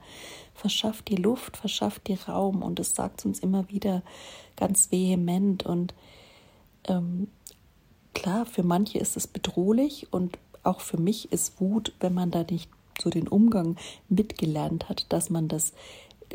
Verschaff 0.53 1.01
dir 1.01 1.17
Luft, 1.17 1.57
verschaff 1.57 1.99
dir 1.99 2.19
Raum 2.27 2.61
und 2.61 2.79
es 2.79 2.95
sagt 2.95 3.25
uns 3.25 3.39
immer 3.39 3.69
wieder 3.69 4.03
ganz 4.55 4.91
vehement 4.91 5.65
und 5.65 5.93
ähm, 6.87 7.27
klar, 8.13 8.45
für 8.45 8.63
manche 8.63 8.99
ist 8.99 9.17
es 9.17 9.27
bedrohlich 9.27 10.11
und 10.11 10.37
auch 10.63 10.81
für 10.81 10.97
mich 10.97 11.31
ist 11.31 11.59
Wut, 11.61 11.93
wenn 11.99 12.13
man 12.13 12.31
da 12.31 12.43
nicht 12.43 12.69
so 13.01 13.09
den 13.09 13.27
Umgang 13.27 13.75
mitgelernt 14.09 14.89
hat, 14.89 15.11
dass 15.11 15.29
man 15.29 15.47
das 15.47 15.73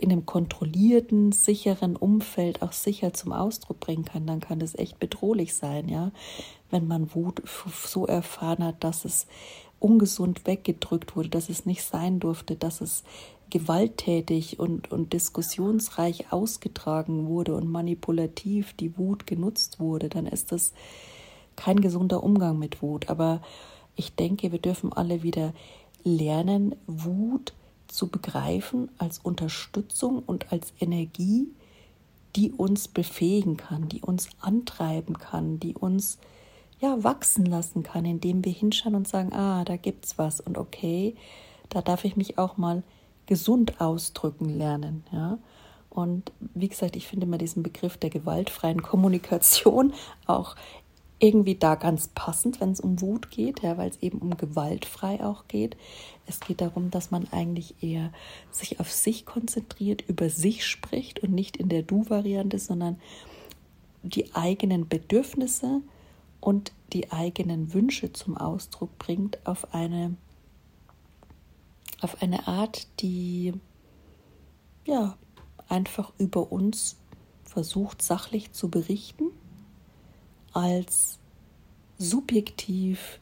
in 0.01 0.11
einem 0.11 0.27
kontrollierten, 0.27 1.33
sicheren 1.33 1.97
Umfeld 1.97 2.63
auch 2.63 2.73
sicher 2.73 3.13
zum 3.13 3.33
Ausdruck 3.33 3.81
bringen 3.81 4.05
kann, 4.05 4.27
dann 4.27 4.41
kann 4.41 4.59
das 4.59 4.75
echt 4.75 4.99
bedrohlich 4.99 5.55
sein, 5.55 5.89
ja. 5.89 6.11
Wenn 6.71 6.87
man 6.87 7.15
Wut 7.15 7.43
so 7.85 8.07
erfahren 8.07 8.65
hat, 8.65 8.85
dass 8.85 9.05
es 9.05 9.27
ungesund 9.79 10.47
weggedrückt 10.47 11.17
wurde, 11.17 11.31
dass 11.31 11.49
es 11.49 11.67
nicht 11.67 11.83
sein 11.83 12.21
durfte, 12.21 12.55
dass 12.55 12.81
es 12.81 13.03
gewalttätig 13.51 14.59
und, 14.59 14.93
und 14.93 15.13
diskussionsreich 15.13 16.33
ausgetragen 16.33 17.27
wurde 17.27 17.55
und 17.55 17.69
manipulativ 17.69 18.73
die 18.75 18.97
Wut 18.97 19.27
genutzt 19.27 19.81
wurde, 19.81 20.09
dann 20.09 20.27
ist 20.27 20.53
das 20.53 20.73
kein 21.57 21.81
gesunder 21.81 22.23
Umgang 22.23 22.59
mit 22.59 22.81
Wut. 22.81 23.11
Aber 23.11 23.43
ich 23.97 24.15
denke, 24.15 24.53
wir 24.53 24.61
dürfen 24.61 24.93
alle 24.93 25.23
wieder 25.23 25.53
lernen, 26.05 26.77
Wut 26.87 27.53
zu 27.93 28.09
begreifen 28.09 28.91
als 28.99 29.19
Unterstützung 29.19 30.23
und 30.25 30.53
als 30.53 30.73
Energie, 30.81 31.49
die 32.37 32.53
uns 32.53 32.89
befähigen 32.89 33.57
kann, 33.57 33.89
die 33.89 34.01
uns 34.03 34.29
antreiben 34.41 35.19
kann, 35.19 35.59
die 35.59 35.75
uns 35.75 36.19
ja 36.81 37.03
wachsen 37.03 37.45
lassen 37.45 37.83
kann, 37.83 38.05
indem 38.05 38.45
wir 38.45 38.53
hinschauen 38.53 38.95
und 38.95 39.09
sagen, 39.09 39.33
ah, 39.33 39.65
da 39.65 39.77
gibt's 39.77 40.19
was 40.19 40.41
und 40.41 40.57
okay, 40.57 41.15
da 41.69 41.83
darf 41.83 42.05
ich 42.05 42.17
mich 42.17 42.39
auch 42.39 42.57
mal 42.57 42.83
gesund 43.27 43.81
ausdrücken 43.81 44.49
lernen, 44.49 45.05
ja. 45.13 45.39
Und 45.91 46.31
wie 46.55 46.69
gesagt, 46.69 46.95
ich 46.95 47.09
finde 47.09 47.27
immer 47.27 47.37
diesen 47.37 47.65
Begriff 47.65 47.97
der 47.97 48.11
gewaltfreien 48.11 48.81
Kommunikation 48.81 49.93
auch 50.25 50.55
irgendwie 51.21 51.55
da 51.55 51.75
ganz 51.75 52.09
passend, 52.09 52.61
wenn 52.61 52.73
es 52.73 52.81
um 52.81 53.01
Wut 53.01 53.31
geht, 53.31 53.63
ja, 53.63 53.77
weil 53.77 53.91
es 53.91 54.03
eben 54.03 54.19
um 54.19 54.37
gewaltfrei 54.37 55.23
auch 55.23 55.47
geht. 55.49 55.77
Es 56.27 56.41
geht 56.41 56.63
darum, 56.63 56.91
dass 56.91 57.11
man 57.11 57.29
eigentlich 57.31 57.83
eher 57.83 58.11
sich 58.51 58.81
auf 58.81 58.91
sich 58.91 59.27
konzentriert, 59.27 60.03
über 60.09 60.31
sich 60.31 60.67
spricht 60.67 61.21
und 61.21 61.33
nicht 61.33 61.59
in 61.59 61.69
der 61.69 61.83
Du-Variante, 61.83 62.59
sondern 62.59 62.99
die 64.03 64.35
eigenen 64.35 64.89
Bedürfnisse 64.89 65.83
und 66.41 66.73
die 66.95 67.13
eigenen 67.13 67.75
Wünsche 67.75 68.13
zum 68.15 68.37
Ausdruck 68.39 68.99
bringt 68.99 69.47
auf 69.47 69.75
eine, 69.75 70.17
auf 72.01 72.23
eine 72.23 72.49
Art, 72.49 72.89
die 73.01 73.53
ja 74.87 75.19
einfach 75.69 76.13
über 76.17 76.51
uns 76.51 76.97
versucht 77.45 78.01
sachlich 78.01 78.53
zu 78.53 78.71
berichten 78.71 79.31
als 80.53 81.19
subjektiv 81.99 83.21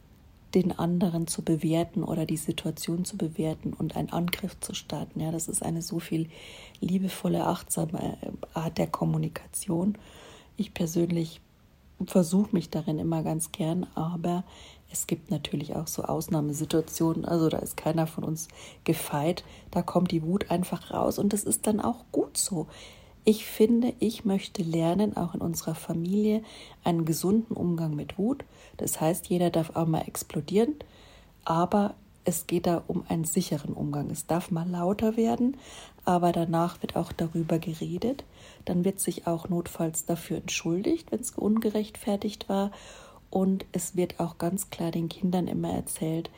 den 0.54 0.78
anderen 0.78 1.26
zu 1.26 1.42
bewerten 1.42 2.02
oder 2.02 2.24
die 2.24 2.36
Situation 2.36 3.04
zu 3.04 3.16
bewerten 3.16 3.74
und 3.74 3.96
einen 3.96 4.10
Angriff 4.10 4.58
zu 4.60 4.74
starten. 4.74 5.20
Ja, 5.20 5.30
das 5.30 5.48
ist 5.48 5.62
eine 5.62 5.82
so 5.82 5.98
viel 5.98 6.28
liebevolle, 6.80 7.46
achtsame 7.46 8.16
Art 8.54 8.78
der 8.78 8.86
Kommunikation. 8.86 9.98
Ich 10.56 10.72
persönlich 10.72 11.40
versuche 12.06 12.50
mich 12.52 12.70
darin 12.70 12.98
immer 12.98 13.22
ganz 13.22 13.52
gern, 13.52 13.86
aber 13.94 14.44
es 14.90 15.06
gibt 15.06 15.30
natürlich 15.30 15.76
auch 15.76 15.86
so 15.86 16.04
Ausnahmesituationen. 16.04 17.24
Also 17.24 17.48
da 17.48 17.58
ist 17.58 17.76
keiner 17.76 18.06
von 18.06 18.24
uns 18.24 18.48
gefeit. 18.84 19.44
Da 19.70 19.82
kommt 19.82 20.12
die 20.12 20.22
Wut 20.22 20.50
einfach 20.50 20.92
raus 20.92 21.18
und 21.18 21.32
das 21.32 21.44
ist 21.44 21.66
dann 21.66 21.80
auch 21.80 22.04
gut 22.10 22.38
so. 22.38 22.66
Ich 23.28 23.44
finde, 23.44 23.92
ich 23.98 24.24
möchte 24.24 24.62
lernen, 24.62 25.14
auch 25.14 25.34
in 25.34 25.42
unserer 25.42 25.74
Familie, 25.74 26.42
einen 26.82 27.04
gesunden 27.04 27.54
Umgang 27.54 27.94
mit 27.94 28.16
Wut. 28.16 28.42
Das 28.78 29.02
heißt, 29.02 29.26
jeder 29.26 29.50
darf 29.50 29.76
auch 29.76 29.86
mal 29.86 30.08
explodieren, 30.08 30.76
aber 31.44 31.94
es 32.24 32.46
geht 32.46 32.66
da 32.66 32.82
um 32.86 33.04
einen 33.06 33.24
sicheren 33.24 33.74
Umgang. 33.74 34.08
Es 34.08 34.26
darf 34.26 34.50
mal 34.50 34.66
lauter 34.66 35.18
werden, 35.18 35.58
aber 36.06 36.32
danach 36.32 36.80
wird 36.80 36.96
auch 36.96 37.12
darüber 37.12 37.58
geredet. 37.58 38.24
Dann 38.64 38.86
wird 38.86 38.98
sich 38.98 39.26
auch 39.26 39.50
notfalls 39.50 40.06
dafür 40.06 40.38
entschuldigt, 40.38 41.12
wenn 41.12 41.20
es 41.20 41.32
ungerechtfertigt 41.32 42.48
war. 42.48 42.70
Und 43.28 43.66
es 43.72 43.94
wird 43.94 44.20
auch 44.20 44.38
ganz 44.38 44.70
klar 44.70 44.90
den 44.90 45.10
Kindern 45.10 45.48
immer 45.48 45.74
erzählt, 45.74 46.30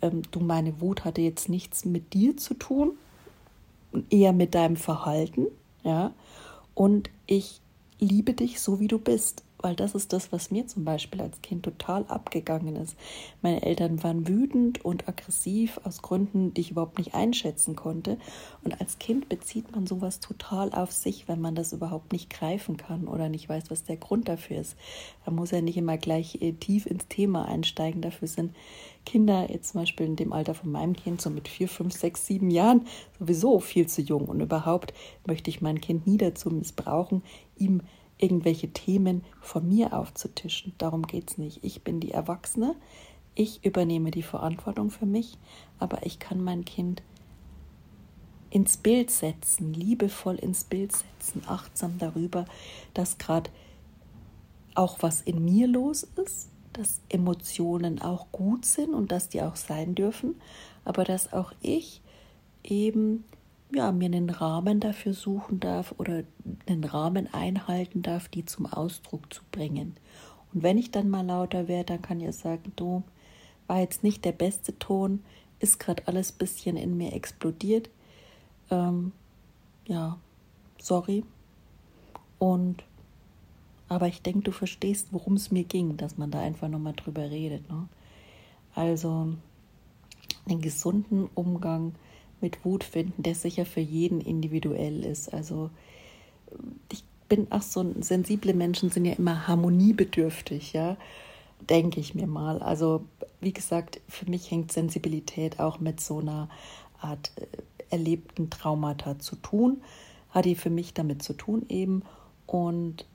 ähm, 0.00 0.22
du, 0.30 0.38
meine 0.38 0.80
Wut 0.80 1.04
hatte 1.04 1.22
jetzt 1.22 1.48
nichts 1.48 1.84
mit 1.84 2.14
dir 2.14 2.36
zu 2.36 2.54
tun, 2.54 2.92
eher 4.10 4.32
mit 4.32 4.54
deinem 4.54 4.76
Verhalten, 4.76 5.46
ja, 5.82 6.12
und 6.76 7.10
ich 7.26 7.62
liebe 7.98 8.34
dich 8.34 8.60
so, 8.60 8.78
wie 8.78 8.86
du 8.86 8.98
bist 8.98 9.42
weil 9.66 9.74
das 9.74 9.96
ist 9.96 10.12
das, 10.12 10.30
was 10.30 10.52
mir 10.52 10.68
zum 10.68 10.84
Beispiel 10.84 11.20
als 11.20 11.42
Kind 11.42 11.64
total 11.64 12.04
abgegangen 12.06 12.76
ist. 12.76 12.96
Meine 13.42 13.62
Eltern 13.62 14.00
waren 14.04 14.28
wütend 14.28 14.84
und 14.84 15.08
aggressiv 15.08 15.80
aus 15.82 16.02
Gründen, 16.02 16.54
die 16.54 16.60
ich 16.60 16.70
überhaupt 16.70 16.98
nicht 16.98 17.14
einschätzen 17.14 17.74
konnte. 17.74 18.16
Und 18.62 18.80
als 18.80 19.00
Kind 19.00 19.28
bezieht 19.28 19.72
man 19.72 19.84
sowas 19.84 20.20
total 20.20 20.72
auf 20.72 20.92
sich, 20.92 21.26
wenn 21.26 21.40
man 21.40 21.56
das 21.56 21.72
überhaupt 21.72 22.12
nicht 22.12 22.30
greifen 22.30 22.76
kann 22.76 23.08
oder 23.08 23.28
nicht 23.28 23.48
weiß, 23.48 23.68
was 23.68 23.82
der 23.82 23.96
Grund 23.96 24.28
dafür 24.28 24.58
ist. 24.58 24.76
Da 25.24 25.32
muss 25.32 25.50
er 25.50 25.62
nicht 25.62 25.76
immer 25.76 25.98
gleich 25.98 26.40
äh, 26.42 26.52
tief 26.52 26.86
ins 26.86 27.08
Thema 27.08 27.46
einsteigen. 27.46 28.02
Dafür 28.02 28.28
sind 28.28 28.54
Kinder, 29.04 29.50
jetzt 29.50 29.72
zum 29.72 29.80
Beispiel 29.80 30.06
in 30.06 30.14
dem 30.14 30.32
Alter 30.32 30.54
von 30.54 30.70
meinem 30.70 30.94
Kind, 30.94 31.20
so 31.20 31.28
mit 31.28 31.48
vier, 31.48 31.68
fünf, 31.68 31.92
sechs, 31.92 32.24
sieben 32.24 32.52
Jahren, 32.52 32.86
sowieso 33.18 33.58
viel 33.58 33.88
zu 33.88 34.00
jung. 34.00 34.26
Und 34.26 34.38
überhaupt 34.38 34.94
möchte 35.26 35.50
ich 35.50 35.60
mein 35.60 35.80
Kind 35.80 36.06
nie 36.06 36.18
dazu 36.18 36.50
missbrauchen, 36.50 37.24
ihm 37.56 37.82
irgendwelche 38.18 38.68
Themen 38.68 39.24
von 39.40 39.68
mir 39.68 39.92
aufzutischen. 39.92 40.72
Darum 40.78 41.02
geht 41.02 41.30
es 41.30 41.38
nicht. 41.38 41.62
Ich 41.62 41.82
bin 41.82 42.00
die 42.00 42.12
Erwachsene, 42.12 42.74
ich 43.34 43.64
übernehme 43.64 44.10
die 44.10 44.22
Verantwortung 44.22 44.90
für 44.90 45.06
mich, 45.06 45.36
aber 45.78 46.06
ich 46.06 46.18
kann 46.18 46.42
mein 46.42 46.64
Kind 46.64 47.02
ins 48.50 48.78
Bild 48.78 49.10
setzen, 49.10 49.74
liebevoll 49.74 50.36
ins 50.36 50.64
Bild 50.64 50.92
setzen, 50.92 51.42
achtsam 51.46 51.98
darüber, 51.98 52.46
dass 52.94 53.18
gerade 53.18 53.50
auch 54.74 55.02
was 55.02 55.20
in 55.20 55.44
mir 55.44 55.66
los 55.66 56.04
ist, 56.24 56.48
dass 56.72 57.00
Emotionen 57.08 58.00
auch 58.00 58.26
gut 58.32 58.64
sind 58.64 58.94
und 58.94 59.12
dass 59.12 59.28
die 59.28 59.42
auch 59.42 59.56
sein 59.56 59.94
dürfen, 59.94 60.36
aber 60.84 61.04
dass 61.04 61.32
auch 61.32 61.52
ich 61.60 62.00
eben 62.62 63.24
ja, 63.74 63.92
mir 63.92 64.06
einen 64.06 64.30
Rahmen 64.30 64.80
dafür 64.80 65.12
suchen 65.12 65.60
darf 65.60 65.94
oder 65.98 66.22
einen 66.66 66.84
Rahmen 66.84 67.32
einhalten 67.32 68.02
darf, 68.02 68.28
die 68.28 68.44
zum 68.44 68.66
Ausdruck 68.66 69.32
zu 69.32 69.42
bringen. 69.50 69.96
Und 70.52 70.62
wenn 70.62 70.78
ich 70.78 70.90
dann 70.90 71.10
mal 71.10 71.26
lauter 71.26 71.68
werde, 71.68 71.94
dann 71.94 72.02
kann 72.02 72.20
ich 72.20 72.34
sagen, 72.36 72.72
du, 72.76 73.02
war 73.66 73.80
jetzt 73.80 74.04
nicht 74.04 74.24
der 74.24 74.32
beste 74.32 74.78
Ton, 74.78 75.22
ist 75.58 75.80
gerade 75.80 76.06
alles 76.06 76.32
ein 76.32 76.38
bisschen 76.38 76.76
in 76.76 76.96
mir 76.96 77.12
explodiert. 77.12 77.90
Ähm, 78.70 79.12
ja, 79.86 80.18
sorry. 80.78 81.24
Und 82.38 82.84
aber 83.88 84.08
ich 84.08 84.22
denke, 84.22 84.40
du 84.40 84.52
verstehst, 84.52 85.08
worum 85.12 85.34
es 85.34 85.50
mir 85.50 85.64
ging, 85.64 85.96
dass 85.96 86.18
man 86.18 86.30
da 86.30 86.40
einfach 86.40 86.68
nochmal 86.68 86.94
drüber 86.94 87.30
redet. 87.30 87.68
Ne? 87.70 87.88
Also 88.74 89.28
einen 90.48 90.60
gesunden 90.60 91.28
Umgang 91.34 91.94
mit 92.40 92.64
Wut 92.64 92.84
finden, 92.84 93.22
der 93.22 93.34
sicher 93.34 93.64
für 93.64 93.80
jeden 93.80 94.20
individuell 94.20 95.04
ist. 95.04 95.32
Also 95.32 95.70
ich 96.92 97.04
bin 97.28 97.50
auch 97.50 97.62
so 97.62 97.84
sensible 98.00 98.54
Menschen 98.54 98.90
sind 98.90 99.04
ja 99.04 99.14
immer 99.14 99.48
harmoniebedürftig, 99.48 100.72
ja, 100.72 100.96
denke 101.68 102.00
ich 102.00 102.14
mir 102.14 102.26
mal. 102.26 102.62
Also 102.62 103.04
wie 103.40 103.52
gesagt, 103.52 104.00
für 104.08 104.28
mich 104.30 104.50
hängt 104.50 104.72
Sensibilität 104.72 105.60
auch 105.60 105.80
mit 105.80 106.00
so 106.00 106.18
einer 106.20 106.48
Art 107.00 107.32
äh, 107.36 107.46
erlebten 107.90 108.50
Traumata 108.50 109.18
zu 109.18 109.36
tun, 109.36 109.82
hat 110.30 110.44
die 110.44 110.54
für 110.54 110.70
mich 110.70 110.94
damit 110.94 111.22
zu 111.22 111.32
tun 111.32 111.64
eben 111.68 112.02
und 112.46 113.06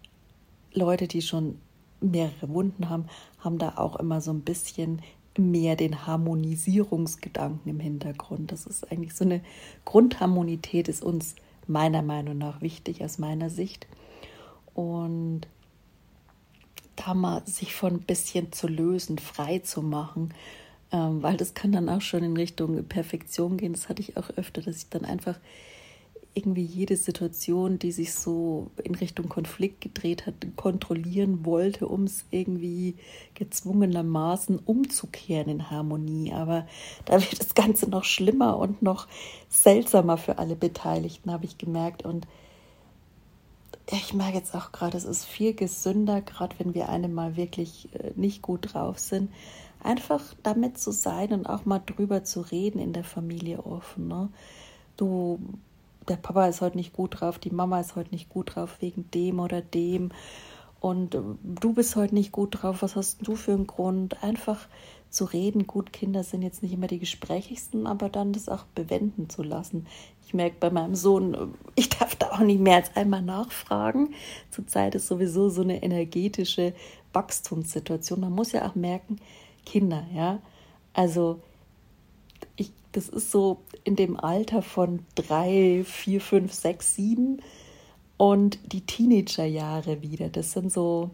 Leute, 0.74 1.08
die 1.08 1.22
schon 1.22 1.60
mehrere 2.00 2.50
Wunden 2.50 2.90
haben, 2.90 3.06
haben 3.40 3.58
da 3.58 3.78
auch 3.78 3.98
immer 3.98 4.22
so 4.22 4.32
ein 4.32 4.42
bisschen 4.42 5.02
mehr 5.38 5.76
den 5.76 6.06
Harmonisierungsgedanken 6.06 7.70
im 7.70 7.80
Hintergrund. 7.80 8.52
Das 8.52 8.66
ist 8.66 8.92
eigentlich 8.92 9.14
so 9.14 9.24
eine 9.24 9.42
Grundharmonität, 9.86 10.88
ist 10.88 11.04
uns 11.04 11.36
meiner 11.68 12.02
Meinung 12.02 12.38
nach 12.38 12.62
wichtig 12.62 13.04
aus 13.04 13.18
meiner 13.18 13.50
Sicht. 13.50 13.88
Und 14.74 15.48
da 16.96 17.14
mal 17.14 17.46
sich 17.46 17.74
von 17.74 17.94
ein 17.94 18.02
bisschen 18.02 18.52
zu 18.52 18.68
lösen, 18.68 19.18
frei 19.18 19.60
zu 19.60 19.82
machen, 19.82 20.34
ähm, 20.92 21.24
weil 21.24 21.38
das 21.38 21.54
kann 21.54 21.72
dann 21.72 21.90
auch 21.90 22.02
schon 22.02 22.24
in 22.24 22.36
Richtung 22.36 22.84
Perfektion 22.86 23.58
gehen. 23.58 23.74
Das 23.74 23.90
hatte 23.90 24.02
ich 24.02 24.18
auch 24.18 24.30
öfter, 24.32 24.62
dass 24.62 24.78
ich 24.78 24.90
dann 24.90 25.06
einfach 25.06 25.40
irgendwie 26.34 26.64
jede 26.64 26.96
Situation, 26.96 27.78
die 27.78 27.92
sich 27.92 28.14
so 28.14 28.72
in 28.84 28.96
Richtung 28.96 29.28
Konflikt 29.28 29.82
gedreht 29.82 30.26
hat, 30.26 30.36
kontrollieren 30.56 31.46
wollte, 31.46 31.88
um 31.88 32.06
es 32.06 32.26
irgendwie 32.32 32.96
gezwungenermaßen 33.34 34.60
umzukehren 34.60 35.50
in 35.50 35.70
Harmonie. 35.70 36.32
Aber 36.32 36.66
da 37.06 37.20
wird 37.20 37.40
das 37.40 37.54
Ganze 37.54 37.90
noch 37.90 38.06
schlimmer 38.06 38.58
und 38.58 38.82
noch 38.82 39.08
seltsamer 39.50 40.18
für 40.18 40.38
alle 40.38 40.56
Beteiligten, 40.56 41.32
habe 41.32 41.46
ich 41.46 41.58
gemerkt. 41.58 42.06
Und 42.06 42.28
ich 43.92 44.14
merke 44.14 44.38
jetzt 44.38 44.56
auch 44.56 44.72
gerade, 44.72 44.98
es 44.98 45.04
ist 45.04 45.26
viel 45.26 45.54
gesünder, 45.54 46.22
gerade 46.22 46.56
wenn 46.60 46.74
wir 46.74 46.88
eine 46.88 47.10
mal 47.10 47.36
wirklich 47.36 47.90
äh, 47.94 48.14
nicht 48.16 48.42
gut 48.42 48.74
drauf 48.74 49.00
sind, 49.00 49.30
einfach 49.84 50.22
damit 50.44 50.78
zu 50.78 50.92
sein 50.92 51.34
und 51.34 51.46
auch 51.46 51.66
mal 51.66 51.82
drüber 51.86 52.24
zu 52.24 52.40
reden 52.40 52.80
in 52.80 52.94
der 52.94 53.04
Familie 53.04 53.66
offen. 53.66 54.08
Ne? 54.08 54.30
Du, 54.96 55.40
der 56.08 56.16
Papa 56.16 56.48
ist 56.48 56.62
heute 56.62 56.78
nicht 56.78 56.94
gut 56.94 57.22
drauf, 57.22 57.40
die 57.40 57.52
Mama 57.52 57.80
ist 57.80 57.96
heute 57.96 58.12
nicht 58.12 58.30
gut 58.30 58.56
drauf 58.56 58.78
wegen 58.80 59.10
dem 59.12 59.40
oder 59.40 59.62
dem. 59.62 60.12
Und 60.80 61.16
äh, 61.16 61.22
du 61.44 61.74
bist 61.74 61.96
heute 61.96 62.16
nicht 62.16 62.32
gut 62.32 62.62
drauf, 62.62 62.82
was 62.82 62.96
hast 62.96 63.20
du 63.22 63.36
für 63.36 63.54
einen 63.54 63.68
Grund? 63.68 64.24
Einfach 64.24 64.68
zu 65.12 65.26
reden. 65.26 65.68
Gut, 65.68 65.94
Kinder 65.94 66.24
sind 66.24 66.42
jetzt 66.42 66.64
nicht 66.64 66.74
immer 66.74 66.88
die 66.88 67.00
gesprächigsten, 67.00 67.86
aber 67.86 68.10
dann 68.10 68.34
das 68.34 68.50
auch 68.50 68.64
bewenden 68.76 69.30
zu 69.30 69.44
lassen. 69.44 69.86
Ich 70.26 70.34
merke 70.34 70.56
bei 70.60 70.70
meinem 70.70 70.96
Sohn, 70.96 71.34
äh, 71.34 71.48
ich 71.76 71.90
darf 71.90 72.16
da 72.16 72.32
auch 72.32 72.40
nicht 72.40 72.62
mehr 72.62 72.78
als 72.78 72.96
einmal 72.96 73.22
nachfragen. 73.22 74.16
Zurzeit 74.50 74.96
ist 74.96 75.08
sowieso 75.08 75.50
so 75.50 75.62
eine 75.62 75.84
energetische 75.84 76.74
Wachstumssituation. 77.14 78.22
Man 78.22 78.34
muss 78.34 78.54
ja 78.54 78.68
auch 78.68 78.76
merken, 78.76 79.18
Kinder, 79.66 80.06
ja. 80.14 80.40
Also 80.94 81.42
das 82.92 83.10
ist 83.10 83.32
so 83.32 83.62
in 83.84 83.96
dem 83.96 84.20
Alter 84.20 84.62
von 84.62 85.06
drei, 85.16 85.84
vier, 85.86 86.22
fünf, 86.22 86.54
sechs, 86.54 86.96
sieben 86.96 87.42
und 88.18 88.60
die 88.72 88.82
Teenagerjahre 88.82 90.02
wieder. 90.02 90.30
Das 90.30 90.52
sind 90.52 90.72
so, 90.72 91.10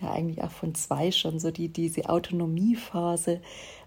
ja 0.00 0.10
eigentlich 0.10 0.42
auch 0.42 0.50
von 0.50 0.74
zwei 0.74 1.12
schon, 1.12 1.38
so 1.38 1.50
die, 1.50 1.68
diese 1.68 2.08
Autonomiephase, 2.08 3.40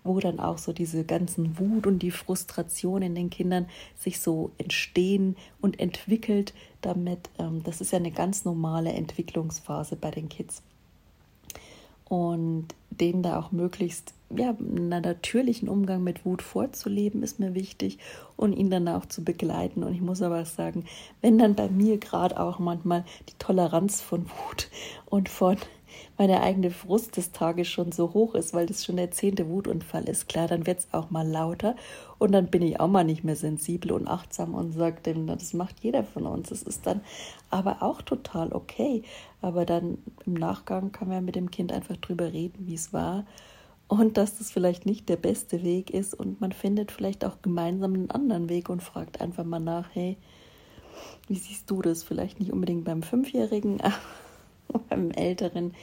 wo 0.04 0.20
dann 0.20 0.40
auch 0.40 0.58
so 0.58 0.72
diese 0.72 1.04
ganzen 1.04 1.60
Wut 1.60 1.86
und 1.88 2.00
die 2.00 2.12
Frustration 2.12 3.02
in 3.02 3.16
den 3.16 3.30
Kindern 3.30 3.68
sich 3.98 4.20
so 4.20 4.52
entstehen 4.58 5.36
und 5.62 5.80
entwickelt 5.80 6.54
damit. 6.82 7.30
Ähm, 7.38 7.64
das 7.64 7.82
ist 7.82 7.92
ja 7.92 7.98
eine 7.98 8.12
ganz 8.12 8.46
normale 8.46 8.94
Entwicklungsphase 8.94 9.96
bei 9.96 10.12
den 10.12 10.30
Kids 10.30 10.64
und 12.10 12.68
denen 12.90 13.24
da 13.24 13.40
auch 13.40 13.52
möglichst 13.52 14.14
ja, 14.36 14.56
einen 14.58 14.90
natürlichen 14.90 15.70
Umgang 15.70 16.04
mit 16.04 16.26
Wut 16.26 16.42
vorzuleben, 16.42 17.24
ist 17.24 17.40
mir 17.40 17.54
wichtig 17.54 18.00
und 18.36 18.54
ihn 18.54 18.70
dann 18.70 18.88
auch 18.88 19.06
zu 19.06 19.24
begleiten. 19.24 19.84
Und 19.84 19.94
ich 19.94 20.02
muss 20.02 20.22
aber 20.22 20.46
sagen, 20.46 20.86
wenn 21.22 21.38
dann 21.38 21.56
bei 21.56 21.70
mir 21.70 21.98
gerade 21.98 22.40
auch 22.40 22.60
manchmal 22.60 23.06
die 23.30 23.38
Toleranz 23.38 24.02
von 24.02 24.26
Wut 24.26 24.70
und 25.06 25.30
von 25.30 25.58
meine 26.18 26.42
eigene 26.42 26.72
Frust 26.72 27.18
des 27.18 27.32
Tages 27.32 27.68
schon 27.68 27.92
so 27.92 28.14
hoch 28.14 28.36
ist, 28.36 28.54
weil 28.54 28.66
das 28.66 28.86
schon 28.86 28.98
der 28.98 29.12
zehnte 29.12 29.50
Wutunfall 29.50 30.08
ist, 30.08 30.28
klar, 30.28 30.48
dann 30.48 30.66
wird 30.66 30.80
es 30.80 30.88
auch 30.92 31.10
mal 31.10 31.28
lauter 31.28 31.76
und 32.18 32.32
dann 32.32 32.48
bin 32.48 32.62
ich 32.62 32.80
auch 32.80 32.88
mal 32.88 33.04
nicht 33.04 33.24
mehr 33.24 33.36
sensibel 33.36 33.92
und 33.92 34.08
achtsam 34.08 34.54
und 34.54 34.72
sage 34.72 35.02
dem, 35.02 35.28
das 35.28 35.54
macht 35.54 35.82
jeder 35.82 36.04
von 36.04 36.26
uns. 36.26 36.50
Das 36.50 36.64
ist 36.64 36.88
dann 36.88 37.02
aber 37.50 37.82
auch 37.82 38.02
total 38.02 38.54
okay. 38.54 39.04
Aber 39.42 39.66
dann 39.66 39.98
im 40.26 40.34
Nachgang 40.34 40.92
kann 40.92 41.10
man 41.10 41.26
mit 41.26 41.36
dem 41.36 41.52
Kind 41.52 41.72
einfach 41.72 41.98
drüber 41.98 42.32
reden, 42.32 42.68
wie 42.68 42.76
es 42.76 42.94
war 42.94 43.26
und 43.88 44.18
dass 44.18 44.38
das 44.38 44.52
vielleicht 44.52 44.86
nicht 44.86 45.10
der 45.10 45.18
beste 45.18 45.64
Weg 45.64 45.92
ist 45.92 46.14
und 46.14 46.42
man 46.42 46.52
findet 46.52 46.92
vielleicht 46.92 47.24
auch 47.24 47.42
gemeinsam 47.42 47.94
einen 47.94 48.12
anderen 48.12 48.50
Weg 48.50 48.70
und 48.70 48.82
fragt 48.82 49.22
einfach 49.22 49.44
mal 49.44 49.60
nach, 49.60 49.90
hey, 49.94 50.18
wie 51.28 51.36
siehst 51.36 51.70
du 51.70 51.82
das? 51.82 52.04
Vielleicht 52.04 52.40
nicht 52.40 52.52
unbedingt 52.52 52.86
beim 52.86 53.04
Fünfjährigen, 53.04 53.82
aber 54.68 54.80
beim 54.90 55.12
älteren 55.12 55.74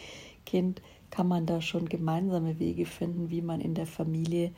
Kind 0.46 0.82
kann 1.10 1.28
man 1.28 1.46
da 1.46 1.60
schon 1.60 1.88
gemeinsame 1.88 2.58
Wege 2.58 2.86
finden, 2.86 3.30
wie 3.30 3.42
man 3.42 3.60
in 3.60 3.74
der 3.74 3.86
Familie 3.86 4.50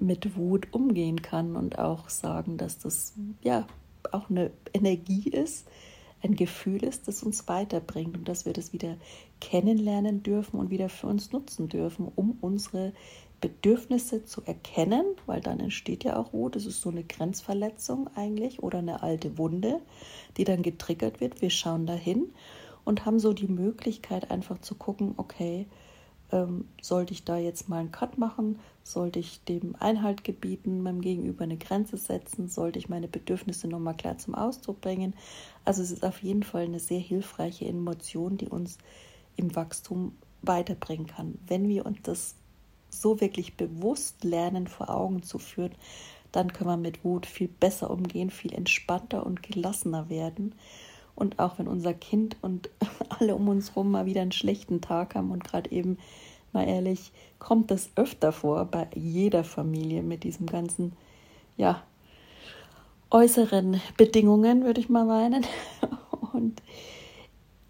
mit 0.00 0.36
Wut 0.36 0.68
umgehen 0.72 1.22
kann 1.22 1.56
und 1.56 1.78
auch 1.78 2.08
sagen, 2.08 2.56
dass 2.56 2.78
das 2.78 3.14
ja 3.42 3.66
auch 4.12 4.30
eine 4.30 4.50
Energie 4.72 5.28
ist, 5.28 5.66
ein 6.22 6.34
Gefühl 6.34 6.82
ist, 6.82 7.06
das 7.06 7.22
uns 7.22 7.46
weiterbringt 7.46 8.16
und 8.16 8.28
dass 8.28 8.44
wir 8.44 8.52
das 8.52 8.72
wieder 8.72 8.96
kennenlernen 9.40 10.22
dürfen 10.22 10.58
und 10.58 10.70
wieder 10.70 10.88
für 10.88 11.06
uns 11.06 11.32
nutzen 11.32 11.68
dürfen, 11.68 12.10
um 12.14 12.38
unsere 12.40 12.92
Bedürfnisse 13.40 14.24
zu 14.24 14.42
erkennen, 14.42 15.04
weil 15.26 15.40
dann 15.40 15.60
entsteht 15.60 16.02
ja 16.02 16.16
auch 16.16 16.32
Wut. 16.32 16.56
Das 16.56 16.66
ist 16.66 16.80
so 16.80 16.90
eine 16.90 17.04
Grenzverletzung 17.04 18.10
eigentlich 18.16 18.62
oder 18.62 18.78
eine 18.78 19.02
alte 19.02 19.38
Wunde, 19.38 19.80
die 20.36 20.44
dann 20.44 20.62
getriggert 20.62 21.20
wird. 21.20 21.40
Wir 21.40 21.50
schauen 21.50 21.86
dahin 21.86 22.32
und 22.84 23.06
haben 23.06 23.20
so 23.20 23.32
die 23.32 23.46
Möglichkeit 23.46 24.30
einfach 24.32 24.60
zu 24.60 24.74
gucken, 24.74 25.14
okay, 25.18 25.66
ähm, 26.30 26.68
sollte 26.80 27.12
ich 27.12 27.24
da 27.24 27.38
jetzt 27.38 27.68
mal 27.68 27.78
einen 27.78 27.92
Cut 27.92 28.18
machen? 28.18 28.58
Sollte 28.82 29.18
ich 29.18 29.42
dem 29.44 29.74
Einhalt 29.78 30.24
gebieten, 30.24 30.82
meinem 30.82 31.00
Gegenüber 31.00 31.44
eine 31.44 31.56
Grenze 31.56 31.96
setzen? 31.96 32.48
Sollte 32.48 32.78
ich 32.78 32.88
meine 32.88 33.08
Bedürfnisse 33.08 33.68
nochmal 33.68 33.96
klar 33.96 34.18
zum 34.18 34.34
Ausdruck 34.34 34.80
bringen? 34.80 35.14
Also 35.64 35.82
es 35.82 35.90
ist 35.90 36.04
auf 36.04 36.22
jeden 36.22 36.42
Fall 36.42 36.64
eine 36.64 36.80
sehr 36.80 37.00
hilfreiche 37.00 37.66
Emotion, 37.66 38.36
die 38.36 38.48
uns 38.48 38.78
im 39.36 39.54
Wachstum 39.54 40.16
weiterbringen 40.42 41.06
kann. 41.06 41.38
Wenn 41.46 41.68
wir 41.68 41.86
uns 41.86 41.98
das 42.02 42.34
so 42.90 43.20
wirklich 43.20 43.56
bewusst 43.56 44.24
lernen, 44.24 44.66
vor 44.66 44.90
Augen 44.90 45.22
zu 45.22 45.38
führen, 45.38 45.74
dann 46.32 46.52
können 46.52 46.70
wir 46.70 46.76
mit 46.76 47.04
Wut 47.04 47.26
viel 47.26 47.48
besser 47.48 47.90
umgehen, 47.90 48.30
viel 48.30 48.52
entspannter 48.52 49.24
und 49.24 49.42
gelassener 49.42 50.08
werden 50.10 50.54
und 51.18 51.40
auch 51.40 51.58
wenn 51.58 51.66
unser 51.66 51.94
Kind 51.94 52.36
und 52.42 52.70
alle 53.18 53.34
um 53.34 53.48
uns 53.48 53.70
herum 53.70 53.90
mal 53.90 54.06
wieder 54.06 54.22
einen 54.22 54.32
schlechten 54.32 54.80
Tag 54.80 55.14
haben 55.14 55.30
und 55.30 55.44
gerade 55.44 55.70
eben, 55.72 55.98
mal 56.52 56.66
ehrlich, 56.66 57.12
kommt 57.38 57.70
das 57.70 57.90
öfter 57.96 58.32
vor 58.32 58.64
bei 58.66 58.86
jeder 58.94 59.44
Familie 59.44 60.02
mit 60.02 60.24
diesem 60.24 60.46
ganzen, 60.46 60.92
ja, 61.56 61.82
äußeren 63.10 63.80
Bedingungen, 63.96 64.64
würde 64.64 64.80
ich 64.80 64.88
mal 64.88 65.04
meinen. 65.04 65.44
Und 66.32 66.62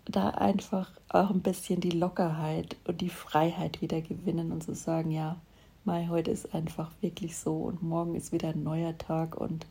da 0.05 0.31
einfach 0.31 0.91
auch 1.09 1.31
ein 1.31 1.43
bisschen 1.43 1.81
die 1.81 1.91
Lockerheit 1.91 2.77
und 2.87 3.01
die 3.01 3.09
Freiheit 3.09 3.81
wieder 3.81 4.01
gewinnen 4.01 4.53
und 4.53 4.63
zu 4.63 4.75
sagen, 4.75 5.11
ja, 5.11 5.37
Mai, 5.85 6.09
heute 6.11 6.31
ist 6.31 6.55
einfach 6.55 6.91
wirklich 7.01 7.37
so 7.37 7.57
und 7.57 7.83
morgen 7.83 8.15
ist 8.15 8.33
wieder 8.33 8.49
ein 8.49 8.63
neuer 8.63 8.97
Tag 8.99 9.37
und 9.37 9.67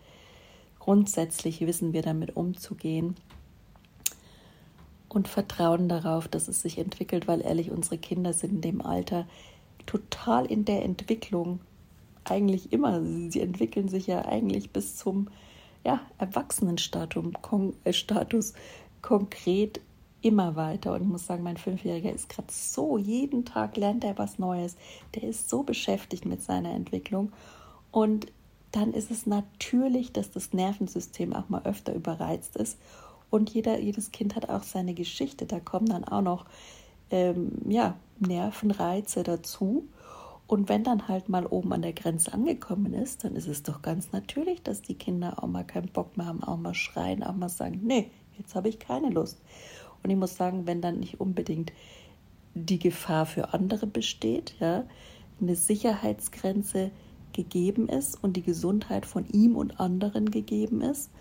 grundsätzlich 0.79 1.61
wissen 1.61 1.91
wir 1.91 2.01
damit 2.01 2.35
umzugehen 2.35 3.15
und 5.09 5.27
vertrauen 5.27 5.89
darauf, 5.89 6.27
dass 6.27 6.47
es 6.47 6.61
sich 6.61 6.77
entwickelt, 6.77 7.27
weil 7.27 7.41
ehrlich, 7.41 7.71
unsere 7.71 7.97
Kinder 7.97 8.33
sind 8.33 8.53
in 8.53 8.61
dem 8.61 8.81
Alter 8.81 9.27
total 9.85 10.45
in 10.45 10.65
der 10.65 10.83
Entwicklung. 10.83 11.59
Eigentlich 12.25 12.73
immer. 12.73 13.01
Sie 13.29 13.41
entwickeln 13.41 13.87
sich 13.87 14.07
ja 14.07 14.25
eigentlich 14.25 14.71
bis 14.71 14.97
zum 14.97 15.29
ja, 15.85 16.01
Erwachsenenstatus 16.17 18.51
äh, 18.51 18.55
konkret 19.01 19.79
immer 20.21 20.57
weiter. 20.57 20.93
Und 20.93 21.03
ich 21.03 21.07
muss 21.07 21.25
sagen, 21.25 21.43
mein 21.43 21.57
Fünfjähriger 21.57 22.11
ist 22.11 22.27
gerade 22.27 22.51
so, 22.51 22.97
jeden 22.97 23.45
Tag 23.45 23.77
lernt 23.77 24.03
er 24.03 24.17
was 24.17 24.39
Neues. 24.39 24.75
Der 25.15 25.23
ist 25.23 25.49
so 25.49 25.63
beschäftigt 25.63 26.25
mit 26.25 26.43
seiner 26.43 26.73
Entwicklung. 26.73 27.31
Und 27.91 28.27
dann 28.71 28.93
ist 28.93 29.11
es 29.11 29.25
natürlich, 29.25 30.11
dass 30.11 30.31
das 30.31 30.51
Nervensystem 30.51 31.33
auch 31.33 31.47
mal 31.47 31.61
öfter 31.63 31.95
überreizt 31.95 32.57
ist 32.57 32.77
und 33.29 33.49
jeder, 33.49 33.79
jedes 33.79 34.11
Kind 34.11 34.35
hat 34.35 34.49
auch 34.49 34.63
seine 34.63 34.93
Geschichte. 34.93 35.45
Da 35.45 35.59
kommen 35.59 35.87
dann 35.87 36.03
auch 36.03 36.21
noch 36.21 36.45
ähm, 37.11 37.51
ja, 37.67 37.95
Nervenreize 38.19 39.23
dazu. 39.23 39.87
Und 40.47 40.69
wenn 40.69 40.83
dann 40.83 41.09
halt 41.09 41.27
mal 41.27 41.45
oben 41.45 41.73
an 41.73 41.81
der 41.81 41.91
Grenze 41.91 42.33
angekommen 42.33 42.93
ist, 42.93 43.25
dann 43.25 43.35
ist 43.35 43.47
es 43.47 43.63
doch 43.63 43.81
ganz 43.81 44.13
natürlich, 44.13 44.63
dass 44.63 44.81
die 44.81 44.95
Kinder 44.95 45.43
auch 45.43 45.47
mal 45.47 45.65
keinen 45.65 45.89
Bock 45.89 46.15
mehr 46.15 46.25
haben, 46.25 46.41
auch 46.41 46.57
mal 46.57 46.73
schreien, 46.73 47.21
auch 47.21 47.35
mal 47.35 47.49
sagen, 47.49 47.81
nee, 47.83 48.09
jetzt 48.37 48.55
habe 48.55 48.69
ich 48.69 48.79
keine 48.79 49.09
Lust. 49.09 49.41
Und 50.03 50.09
ich 50.09 50.15
muss 50.15 50.37
sagen, 50.37 50.65
wenn 50.65 50.79
dann 50.79 50.99
nicht 50.99 51.19
unbedingt 51.19 51.73
die 52.53 52.79
Gefahr 52.79 53.25
für 53.25 53.53
andere 53.53 53.87
besteht, 53.87 54.55
ja, 54.59 54.85
eine 55.41 55.55
Sicherheitsgrenze 55.55 56.91
gegeben 57.33 57.89
ist 57.89 58.21
und 58.23 58.37
die 58.37 58.41
Gesundheit 58.41 59.05
von 59.05 59.27
ihm 59.27 59.55
und 59.55 59.79
anderen 59.79 60.31
gegeben 60.31 60.81
ist, 60.81 61.11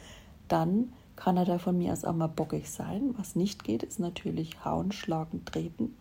dann 0.48 0.92
kann 1.16 1.36
er 1.36 1.44
da 1.44 1.58
von 1.58 1.76
mir 1.76 1.92
aus 1.92 2.04
auch 2.04 2.14
mal 2.14 2.26
bockig 2.28 2.70
sein. 2.70 3.14
Was 3.16 3.34
nicht 3.34 3.64
geht, 3.64 3.82
ist 3.82 3.98
natürlich 3.98 4.64
hauen, 4.64 4.92
schlagen, 4.92 5.44
treten. 5.44 5.96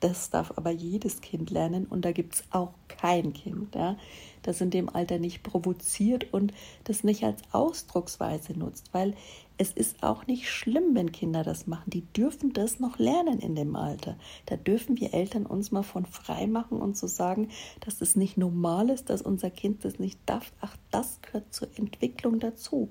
Das 0.00 0.30
darf 0.30 0.52
aber 0.56 0.70
jedes 0.70 1.20
Kind 1.20 1.50
lernen 1.50 1.84
und 1.86 2.04
da 2.04 2.12
gibt 2.12 2.34
es 2.34 2.44
auch 2.50 2.70
kein 2.86 3.32
Kind, 3.32 3.74
ja, 3.74 3.96
das 4.42 4.60
in 4.60 4.70
dem 4.70 4.88
Alter 4.88 5.18
nicht 5.18 5.42
provoziert 5.42 6.32
und 6.32 6.52
das 6.84 7.02
nicht 7.02 7.24
als 7.24 7.42
Ausdrucksweise 7.50 8.56
nutzt, 8.56 8.94
weil 8.94 9.14
es 9.56 9.72
ist 9.72 10.04
auch 10.04 10.28
nicht 10.28 10.48
schlimm, 10.48 10.94
wenn 10.94 11.10
Kinder 11.10 11.42
das 11.42 11.66
machen. 11.66 11.90
Die 11.90 12.02
dürfen 12.12 12.52
das 12.52 12.78
noch 12.78 13.00
lernen 13.00 13.40
in 13.40 13.56
dem 13.56 13.74
Alter. 13.74 14.16
Da 14.46 14.56
dürfen 14.56 15.00
wir 15.00 15.14
Eltern 15.14 15.46
uns 15.46 15.72
mal 15.72 15.82
von 15.82 16.06
frei 16.06 16.46
machen 16.46 16.80
und 16.80 16.96
zu 16.96 17.08
so 17.08 17.16
sagen, 17.16 17.48
dass 17.80 18.00
es 18.00 18.14
nicht 18.14 18.38
normal 18.38 18.90
ist, 18.90 19.10
dass 19.10 19.20
unser 19.20 19.50
Kind 19.50 19.84
das 19.84 19.98
nicht 19.98 20.20
darf. 20.26 20.52
Ach, 20.60 20.76
das 20.92 21.20
gehört 21.22 21.52
zur 21.52 21.66
Entwicklung 21.76 22.38
dazu 22.38 22.90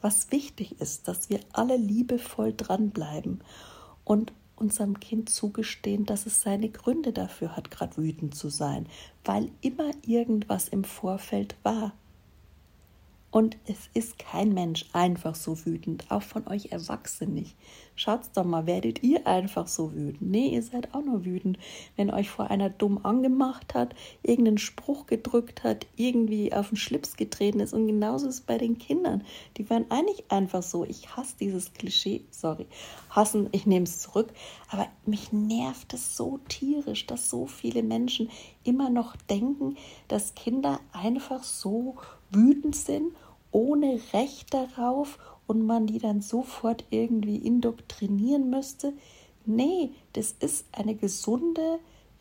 was 0.00 0.30
wichtig 0.30 0.80
ist, 0.80 1.08
dass 1.08 1.30
wir 1.30 1.40
alle 1.52 1.76
liebevoll 1.76 2.52
dranbleiben 2.56 3.40
und 4.04 4.32
unserem 4.56 5.00
Kind 5.00 5.28
zugestehen, 5.28 6.06
dass 6.06 6.26
es 6.26 6.40
seine 6.40 6.68
Gründe 6.70 7.12
dafür 7.12 7.56
hat, 7.56 7.70
gerade 7.70 7.96
wütend 7.98 8.34
zu 8.34 8.48
sein, 8.48 8.86
weil 9.24 9.50
immer 9.60 9.90
irgendwas 10.06 10.68
im 10.68 10.84
Vorfeld 10.84 11.56
war. 11.62 11.92
Und 13.36 13.58
es 13.66 13.90
ist 13.92 14.18
kein 14.18 14.54
Mensch 14.54 14.86
einfach 14.94 15.34
so 15.34 15.66
wütend, 15.66 16.10
auch 16.10 16.22
von 16.22 16.48
euch 16.48 16.72
Erwachsenen 16.72 17.34
nicht. 17.34 17.54
Schaut's 17.94 18.32
doch 18.32 18.44
mal, 18.44 18.66
werdet 18.66 19.02
ihr 19.02 19.26
einfach 19.26 19.68
so 19.68 19.92
wütend? 19.92 20.22
Nee, 20.22 20.48
ihr 20.54 20.62
seid 20.62 20.94
auch 20.94 21.04
nur 21.04 21.26
wütend, 21.26 21.58
wenn 21.96 22.10
euch 22.10 22.30
vor 22.30 22.50
einer 22.50 22.70
dumm 22.70 23.04
angemacht 23.04 23.74
hat, 23.74 23.94
irgendeinen 24.22 24.56
Spruch 24.56 25.06
gedrückt 25.06 25.64
hat, 25.64 25.86
irgendwie 25.96 26.54
auf 26.54 26.70
den 26.70 26.78
Schlips 26.78 27.18
getreten 27.18 27.60
ist. 27.60 27.74
Und 27.74 27.86
genauso 27.86 28.26
ist 28.26 28.36
es 28.36 28.40
bei 28.40 28.56
den 28.56 28.78
Kindern. 28.78 29.22
Die 29.58 29.68
werden 29.68 29.90
eigentlich 29.90 30.30
einfach 30.30 30.62
so. 30.62 30.86
Ich 30.86 31.14
hasse 31.14 31.34
dieses 31.38 31.74
Klischee, 31.74 32.24
sorry, 32.30 32.66
hassen, 33.10 33.50
ich 33.52 33.66
nehme 33.66 33.84
es 33.84 34.00
zurück. 34.00 34.32
Aber 34.70 34.86
mich 35.04 35.30
nervt 35.32 35.92
es 35.92 36.16
so 36.16 36.38
tierisch, 36.48 37.06
dass 37.06 37.28
so 37.28 37.46
viele 37.46 37.82
Menschen 37.82 38.30
immer 38.64 38.88
noch 38.88 39.14
denken, 39.28 39.76
dass 40.08 40.34
Kinder 40.34 40.80
einfach 40.94 41.42
so 41.42 41.96
wütend 42.30 42.74
sind 42.74 43.12
ohne 43.56 43.98
Recht 44.12 44.52
darauf 44.52 45.18
und 45.46 45.64
man 45.64 45.86
die 45.86 45.98
dann 45.98 46.20
sofort 46.20 46.84
irgendwie 46.90 47.36
indoktrinieren 47.36 48.50
müsste. 48.50 48.92
Nee, 49.46 49.92
das 50.12 50.32
ist 50.40 50.66
eine 50.72 50.94
gesunde 50.94 51.78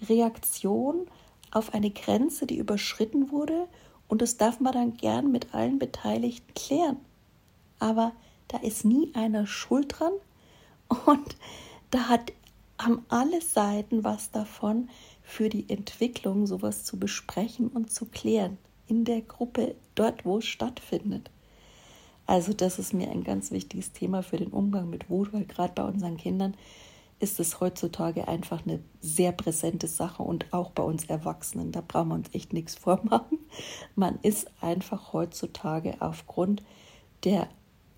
Reaktion 0.08 1.08
auf 1.52 1.74
eine 1.74 1.90
Grenze, 1.90 2.46
die 2.46 2.58
überschritten 2.58 3.32
wurde 3.32 3.68
und 4.08 4.22
das 4.22 4.38
darf 4.38 4.62
man 4.62 4.72
dann 4.72 4.94
gern 4.96 5.30
mit 5.30 5.54
allen 5.54 5.78
Beteiligten 5.78 6.54
klären. 6.54 6.98
Aber 7.80 8.14
da 8.48 8.60
ist 8.60 8.86
nie 8.86 9.12
einer 9.14 9.46
schuld 9.46 9.94
dran 10.00 10.14
und 11.06 11.36
da 11.92 12.08
hat, 12.08 12.32
haben 12.80 13.04
alle 13.10 13.42
Seiten 13.42 14.06
was 14.06 14.32
davon, 14.32 14.90
für 15.22 15.50
die 15.50 15.70
Entwicklung 15.70 16.48
sowas 16.48 16.86
zu 16.86 16.98
besprechen 16.98 17.68
und 17.68 17.92
zu 17.92 18.06
klären 18.06 18.58
in 18.88 19.06
der 19.06 19.22
Gruppe, 19.22 19.76
dort 19.96 20.26
wo 20.26 20.38
es 20.38 20.46
stattfindet. 20.46 21.30
Also 22.28 22.54
das 22.54 22.80
ist 22.80 22.94
mir 22.94 23.10
ein 23.12 23.24
ganz 23.24 23.52
wichtiges 23.52 23.92
Thema 23.92 24.24
für 24.24 24.38
den 24.38 24.50
Umgang 24.50 24.90
mit 24.90 25.10
Wut, 25.10 25.32
weil 25.34 25.46
gerade 25.46 25.74
bei 25.74 25.84
unseren 25.84 26.18
Kindern 26.18 26.56
ist 27.20 27.40
es 27.40 27.60
heutzutage 27.60 28.28
einfach 28.28 28.66
eine 28.66 28.80
sehr 29.00 29.32
präsente 29.32 29.88
Sache 29.88 30.24
und 30.24 30.54
auch 30.54 30.72
bei 30.72 30.84
uns 30.84 31.06
Erwachsenen. 31.06 31.72
Da 31.72 31.82
brauchen 31.82 32.10
wir 32.10 32.16
uns 32.16 32.30
echt 32.34 32.52
nichts 32.52 32.76
vormachen. 32.80 33.40
Man 33.96 34.20
ist 34.22 34.48
einfach 34.62 35.14
heutzutage 35.14 35.96
aufgrund 36.00 36.64
der 37.24 37.48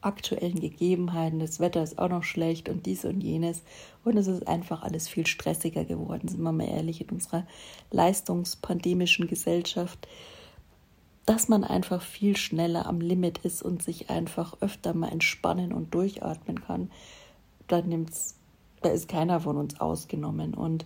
aktuellen 0.01 0.59
Gegebenheiten, 0.59 1.39
das 1.39 1.59
Wetter 1.59 1.81
ist 1.81 1.97
auch 1.97 2.09
noch 2.09 2.23
schlecht 2.23 2.69
und 2.69 2.85
dies 2.85 3.03
und 3.03 3.21
jenes 3.21 3.63
und 4.05 4.15
es 4.15 4.27
ist 4.27 4.47
einfach 4.47 4.83
alles 4.83 5.09
viel 5.09 5.25
stressiger 5.25 5.85
geworden, 5.85 6.27
sind 6.27 6.41
wir 6.41 6.51
mal 6.51 6.69
ehrlich, 6.69 7.01
in 7.01 7.09
unserer 7.09 7.47
leistungspandemischen 7.91 9.27
Gesellschaft 9.27 10.07
dass 11.27 11.49
man 11.49 11.65
einfach 11.65 12.01
viel 12.01 12.37
schneller 12.37 12.85
am 12.85 13.01
Limit 13.01 13.39
ist 13.39 13.61
und 13.61 13.83
sich 13.83 14.09
einfach 14.09 14.55
öfter 14.61 14.93
mal 14.93 15.11
entspannen 15.11 15.73
und 15.73 15.93
durchatmen 15.93 16.61
kann, 16.61 16.89
da 17.67 17.81
nimmt's, 17.81 18.35
da 18.81 18.89
ist 18.89 19.09
keiner 19.09 19.41
von 19.41 19.57
uns 19.57 19.77
ausgenommen. 19.81 20.53
Und 20.53 20.85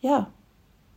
ja, 0.00 0.32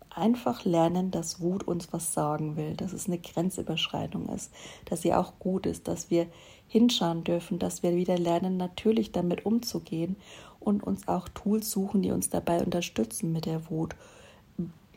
einfach 0.09 0.65
lernen, 0.65 1.11
dass 1.11 1.39
Wut 1.39 1.63
uns 1.63 1.93
was 1.93 2.11
sagen 2.11 2.57
will, 2.57 2.73
dass 2.75 2.91
es 2.91 3.05
eine 3.05 3.19
Grenzüberschreitung 3.19 4.29
ist, 4.29 4.51
dass 4.85 5.03
sie 5.03 5.13
auch 5.13 5.33
gut 5.37 5.67
ist, 5.67 5.87
dass 5.87 6.09
wir 6.09 6.25
hinschauen 6.67 7.23
dürfen, 7.23 7.59
dass 7.59 7.83
wir 7.83 7.95
wieder 7.95 8.17
lernen, 8.17 8.57
natürlich 8.57 9.11
damit 9.11 9.45
umzugehen 9.45 10.15
und 10.59 10.81
uns 10.81 11.07
auch 11.07 11.29
Tools 11.29 11.69
suchen, 11.69 12.01
die 12.01 12.11
uns 12.11 12.31
dabei 12.31 12.63
unterstützen 12.63 13.31
mit 13.31 13.45
der 13.45 13.69
Wut. 13.69 13.95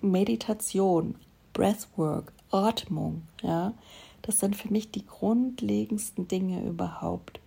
Meditation, 0.00 1.16
Breathwork, 1.52 2.32
Atmung, 2.54 3.22
ja, 3.42 3.74
das 4.22 4.40
sind 4.40 4.56
für 4.56 4.70
mich 4.70 4.90
die 4.90 5.04
grundlegendsten 5.04 6.28
Dinge 6.28 6.64
überhaupt, 6.64 7.40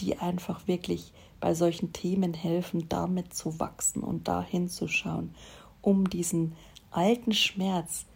die 0.00 0.18
einfach 0.18 0.68
wirklich 0.68 1.12
bei 1.40 1.54
solchen 1.54 1.92
Themen 1.92 2.34
helfen, 2.34 2.88
damit 2.88 3.34
zu 3.34 3.58
wachsen 3.58 4.02
und 4.02 4.28
da 4.28 4.42
hinzuschauen, 4.42 5.34
um 5.80 6.08
diesen 6.08 6.54
alten 6.92 7.32
Schmerz, 7.32 8.06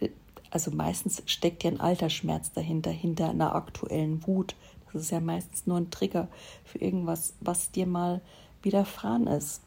äh, 0.00 0.08
also 0.50 0.70
meistens 0.72 1.22
steckt 1.26 1.62
ja 1.62 1.70
ein 1.70 1.80
alter 1.80 2.10
Schmerz 2.10 2.52
dahinter, 2.52 2.90
hinter 2.90 3.30
einer 3.30 3.54
aktuellen 3.54 4.26
Wut. 4.26 4.56
Das 4.92 5.02
ist 5.02 5.10
ja 5.10 5.20
meistens 5.20 5.66
nur 5.66 5.76
ein 5.76 5.90
Trigger 5.90 6.28
für 6.64 6.78
irgendwas, 6.78 7.34
was 7.40 7.70
dir 7.70 7.86
mal 7.86 8.20
widerfahren 8.62 9.26
ist. 9.26 9.62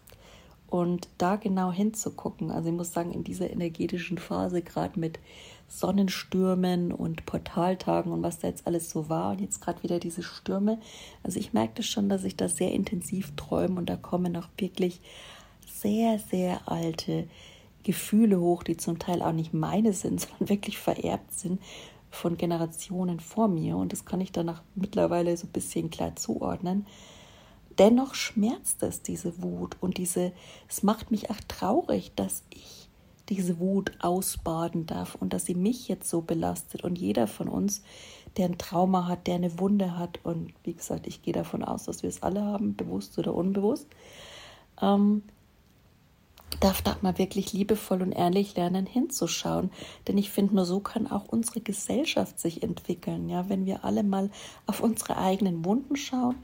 Und 0.68 1.10
da 1.18 1.36
genau 1.36 1.72
hinzugucken, 1.72 2.50
also 2.50 2.70
ich 2.70 2.76
muss 2.76 2.94
sagen, 2.94 3.12
in 3.12 3.24
dieser 3.24 3.50
energetischen 3.50 4.18
Phase, 4.18 4.62
gerade 4.62 5.00
mit 5.00 5.20
Sonnenstürmen 5.72 6.92
und 6.92 7.26
Portaltagen 7.26 8.12
und 8.12 8.24
was 8.24 8.40
da 8.40 8.50
jetzt 8.50 8.68
alles 8.68 8.90
so 8.90 9.08
war 9.08 9.32
und 9.32 9.42
jetzt 9.42 9.62
gerade 9.62 9.82
wieder 9.84 10.00
diese 10.00 10.22
Stürme, 10.22 10.80
also 11.24 11.40
ich 11.40 11.54
merkte 11.54 11.82
schon, 11.82 12.10
dass 12.10 12.26
ich 12.26 12.36
da 12.36 12.50
sehr 12.50 12.74
intensiv 12.74 13.34
träume 13.38 13.80
und 13.80 13.90
da 13.90 13.96
kommen 13.96 14.36
auch 14.36 14.50
wirklich 14.58 15.00
sehr, 15.66 16.20
sehr 16.20 16.70
alte 16.70 17.28
Gefühle 17.84 18.40
hoch, 18.40 18.64
die 18.64 18.76
zum 18.76 19.00
Teil 19.00 19.22
auch 19.22 19.32
nicht 19.32 19.54
meine 19.54 19.94
sind, 19.94 20.20
sondern 20.22 20.50
wirklich 20.50 20.78
vererbt 20.78 21.34
sind 21.34 21.62
von 22.10 22.36
Generationen 22.36 23.22
vor 23.22 23.48
mir. 23.48 23.78
Und 23.78 23.94
das 23.94 24.04
kann 24.04 24.20
ich 24.20 24.34
danach 24.34 24.62
mittlerweile 24.76 25.36
so 25.38 25.48
ein 25.48 25.54
bisschen 25.54 25.90
klar 25.90 26.18
zuordnen. 26.18 26.86
Dennoch 27.78 28.14
schmerzt 28.14 28.84
es, 28.84 29.02
diese 29.02 29.42
Wut 29.42 29.78
und 29.80 29.98
diese, 29.98 30.34
es 30.68 30.84
macht 30.84 31.10
mich 31.10 31.30
auch 31.30 31.40
traurig, 31.48 32.12
dass 32.16 32.44
ich 32.50 32.81
diese 33.32 33.60
Wut 33.60 33.94
ausbaden 34.02 34.86
darf 34.86 35.16
und 35.16 35.32
dass 35.32 35.46
sie 35.46 35.56
mich 35.56 35.88
jetzt 35.88 36.10
so 36.10 36.22
belastet 36.22 36.84
und 36.84 36.98
jeder 36.98 37.28
von 37.28 37.48
uns, 37.48 37.82
der 38.36 38.46
ein 38.46 38.58
Trauma 38.58 39.08
hat, 39.08 39.26
der 39.26 39.36
eine 39.36 39.58
Wunde 39.58 39.98
hat 39.98 40.20
und 40.24 40.54
wie 40.64 40.74
gesagt, 40.74 41.08
ich 41.08 41.22
gehe 41.22 41.34
davon 41.34 41.64
aus, 41.64 41.86
dass 41.86 42.04
wir 42.04 42.10
es 42.10 42.24
alle 42.24 42.44
haben, 42.44 42.76
bewusst 42.76 43.18
oder 43.18 43.34
unbewusst, 43.34 43.88
ähm, 44.82 45.24
darf 46.60 46.82
da 46.82 46.98
mal 47.02 47.18
wirklich 47.18 47.54
liebevoll 47.54 48.02
und 48.02 48.12
ehrlich 48.12 48.58
lernen 48.58 48.86
hinzuschauen. 48.86 49.72
Denn 50.08 50.18
ich 50.18 50.30
finde, 50.30 50.56
nur 50.56 50.66
so 50.66 50.82
kann 50.82 51.10
auch 51.10 51.26
unsere 51.30 51.62
Gesellschaft 51.62 52.38
sich 52.38 52.62
entwickeln. 52.62 53.30
Ja, 53.30 53.48
wenn 53.48 53.66
wir 53.66 53.86
alle 53.86 54.04
mal 54.04 54.30
auf 54.66 54.82
unsere 54.82 55.18
eigenen 55.18 55.64
Wunden 55.64 55.96
schauen, 55.96 56.36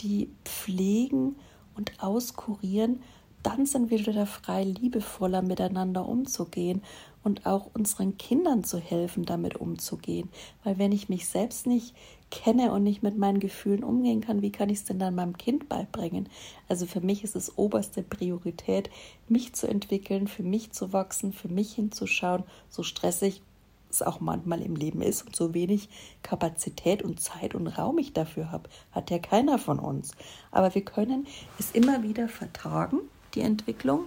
die 0.00 0.30
pflegen 0.44 1.36
und 1.76 2.02
auskurieren, 2.02 3.02
dann 3.42 3.66
sind 3.66 3.90
wir 3.90 4.06
wieder 4.06 4.26
frei, 4.26 4.64
liebevoller 4.64 5.42
miteinander 5.42 6.06
umzugehen 6.06 6.82
und 7.22 7.46
auch 7.46 7.70
unseren 7.74 8.16
Kindern 8.18 8.64
zu 8.64 8.78
helfen, 8.78 9.24
damit 9.24 9.56
umzugehen. 9.56 10.28
Weil 10.64 10.78
wenn 10.78 10.92
ich 10.92 11.08
mich 11.08 11.28
selbst 11.28 11.66
nicht 11.66 11.94
kenne 12.30 12.72
und 12.72 12.82
nicht 12.82 13.02
mit 13.02 13.18
meinen 13.18 13.40
Gefühlen 13.40 13.84
umgehen 13.84 14.20
kann, 14.20 14.42
wie 14.42 14.52
kann 14.52 14.68
ich 14.68 14.78
es 14.78 14.84
denn 14.84 14.98
dann 14.98 15.14
meinem 15.14 15.36
Kind 15.36 15.68
beibringen? 15.68 16.28
Also 16.68 16.86
für 16.86 17.00
mich 17.00 17.24
ist 17.24 17.36
es 17.36 17.56
oberste 17.58 18.02
Priorität, 18.02 18.90
mich 19.28 19.52
zu 19.54 19.66
entwickeln, 19.66 20.28
für 20.28 20.42
mich 20.42 20.72
zu 20.72 20.92
wachsen, 20.92 21.32
für 21.32 21.48
mich 21.48 21.74
hinzuschauen, 21.74 22.44
so 22.68 22.82
stressig 22.82 23.42
es 23.90 24.02
auch 24.02 24.20
manchmal 24.20 24.62
im 24.62 24.76
Leben 24.76 25.02
ist 25.02 25.26
und 25.26 25.34
so 25.34 25.52
wenig 25.52 25.88
Kapazität 26.22 27.02
und 27.02 27.20
Zeit 27.20 27.54
und 27.54 27.66
Raum 27.66 27.98
ich 27.98 28.12
dafür 28.12 28.52
habe, 28.52 28.70
hat 28.92 29.10
ja 29.10 29.18
keiner 29.18 29.58
von 29.58 29.78
uns. 29.78 30.12
Aber 30.52 30.74
wir 30.74 30.84
können 30.84 31.26
es 31.58 31.72
immer 31.72 32.04
wieder 32.04 32.28
vertragen, 32.28 33.00
die 33.34 33.40
Entwicklung. 33.40 34.04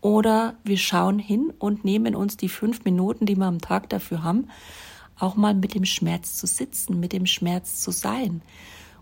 Oder 0.00 0.54
wir 0.64 0.78
schauen 0.78 1.18
hin 1.18 1.52
und 1.58 1.84
nehmen 1.84 2.16
uns 2.16 2.36
die 2.36 2.48
fünf 2.48 2.84
Minuten, 2.84 3.24
die 3.24 3.36
wir 3.36 3.46
am 3.46 3.60
Tag 3.60 3.88
dafür 3.88 4.24
haben, 4.24 4.48
auch 5.18 5.36
mal 5.36 5.54
mit 5.54 5.74
dem 5.74 5.84
Schmerz 5.84 6.36
zu 6.38 6.46
sitzen, 6.46 6.98
mit 6.98 7.12
dem 7.12 7.26
Schmerz 7.26 7.80
zu 7.80 7.92
sein 7.92 8.42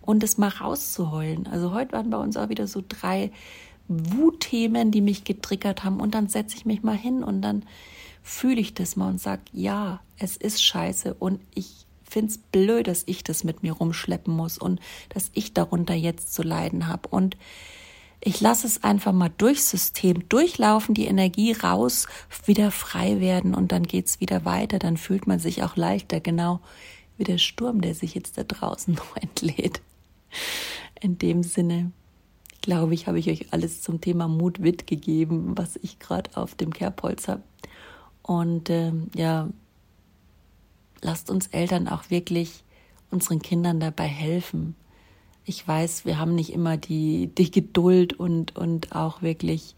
und 0.02 0.22
es 0.22 0.36
mal 0.36 0.48
rauszuheulen. 0.48 1.46
Also 1.46 1.72
heute 1.72 1.92
waren 1.92 2.10
bei 2.10 2.18
uns 2.18 2.36
auch 2.36 2.50
wieder 2.50 2.66
so 2.66 2.82
drei 2.86 3.32
Wutthemen, 3.88 4.90
die 4.90 5.00
mich 5.00 5.24
getriggert 5.24 5.84
haben. 5.84 6.00
Und 6.00 6.14
dann 6.14 6.28
setze 6.28 6.56
ich 6.56 6.66
mich 6.66 6.82
mal 6.82 6.96
hin 6.96 7.24
und 7.24 7.42
dann 7.42 7.64
fühle 8.22 8.60
ich 8.60 8.74
das 8.74 8.96
mal 8.96 9.08
und 9.08 9.20
sage, 9.20 9.42
ja, 9.52 10.00
es 10.18 10.36
ist 10.36 10.62
scheiße 10.62 11.14
und 11.14 11.40
ich 11.54 11.86
finde 12.02 12.32
es 12.32 12.38
blöd, 12.38 12.86
dass 12.86 13.04
ich 13.06 13.24
das 13.24 13.44
mit 13.44 13.62
mir 13.62 13.72
rumschleppen 13.72 14.34
muss 14.34 14.58
und 14.58 14.80
dass 15.08 15.30
ich 15.32 15.54
darunter 15.54 15.94
jetzt 15.94 16.34
zu 16.34 16.42
leiden 16.42 16.86
habe. 16.86 17.08
Und 17.08 17.36
ich 18.22 18.40
lasse 18.40 18.66
es 18.66 18.84
einfach 18.84 19.12
mal 19.12 19.30
durchs 19.30 19.70
System 19.70 20.28
durchlaufen, 20.28 20.94
die 20.94 21.06
Energie 21.06 21.52
raus, 21.52 22.06
wieder 22.44 22.70
frei 22.70 23.18
werden 23.20 23.54
und 23.54 23.72
dann 23.72 23.84
geht 23.84 24.06
es 24.06 24.20
wieder 24.20 24.44
weiter. 24.44 24.78
Dann 24.78 24.98
fühlt 24.98 25.26
man 25.26 25.38
sich 25.38 25.62
auch 25.62 25.76
leichter, 25.76 26.20
genau 26.20 26.60
wie 27.16 27.24
der 27.24 27.38
Sturm, 27.38 27.80
der 27.80 27.94
sich 27.94 28.14
jetzt 28.14 28.36
da 28.36 28.44
draußen 28.44 28.94
noch 28.94 29.16
entlädt. 29.16 29.80
In 31.00 31.18
dem 31.18 31.42
Sinne, 31.42 31.92
glaube 32.60 32.92
ich, 32.92 33.06
habe 33.06 33.18
ich 33.18 33.30
euch 33.30 33.52
alles 33.52 33.80
zum 33.80 34.02
Thema 34.02 34.28
Mut 34.28 34.58
mitgegeben, 34.58 35.56
was 35.56 35.76
ich 35.82 35.98
gerade 35.98 36.36
auf 36.36 36.54
dem 36.54 36.74
Kerbholz 36.74 37.26
habe. 37.26 37.42
Und 38.22 38.68
ähm, 38.68 39.08
ja, 39.14 39.48
lasst 41.00 41.30
uns 41.30 41.46
Eltern 41.48 41.88
auch 41.88 42.10
wirklich 42.10 42.64
unseren 43.10 43.40
Kindern 43.40 43.80
dabei 43.80 44.06
helfen. 44.06 44.76
Ich 45.44 45.66
weiß, 45.66 46.04
wir 46.04 46.18
haben 46.18 46.34
nicht 46.34 46.52
immer 46.52 46.76
die, 46.76 47.28
die 47.28 47.50
Geduld 47.50 48.18
und, 48.18 48.56
und 48.56 48.94
auch 48.94 49.22
wirklich 49.22 49.74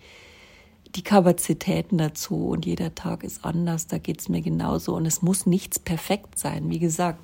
die 0.94 1.02
Kapazitäten 1.02 1.98
dazu 1.98 2.48
und 2.48 2.66
jeder 2.66 2.94
Tag 2.94 3.24
ist 3.24 3.44
anders, 3.44 3.86
da 3.86 3.98
geht 3.98 4.20
es 4.20 4.28
mir 4.28 4.42
genauso 4.42 4.94
und 4.94 5.06
es 5.06 5.22
muss 5.22 5.46
nichts 5.46 5.78
perfekt 5.78 6.38
sein. 6.38 6.68
Wie 6.68 6.78
gesagt, 6.78 7.20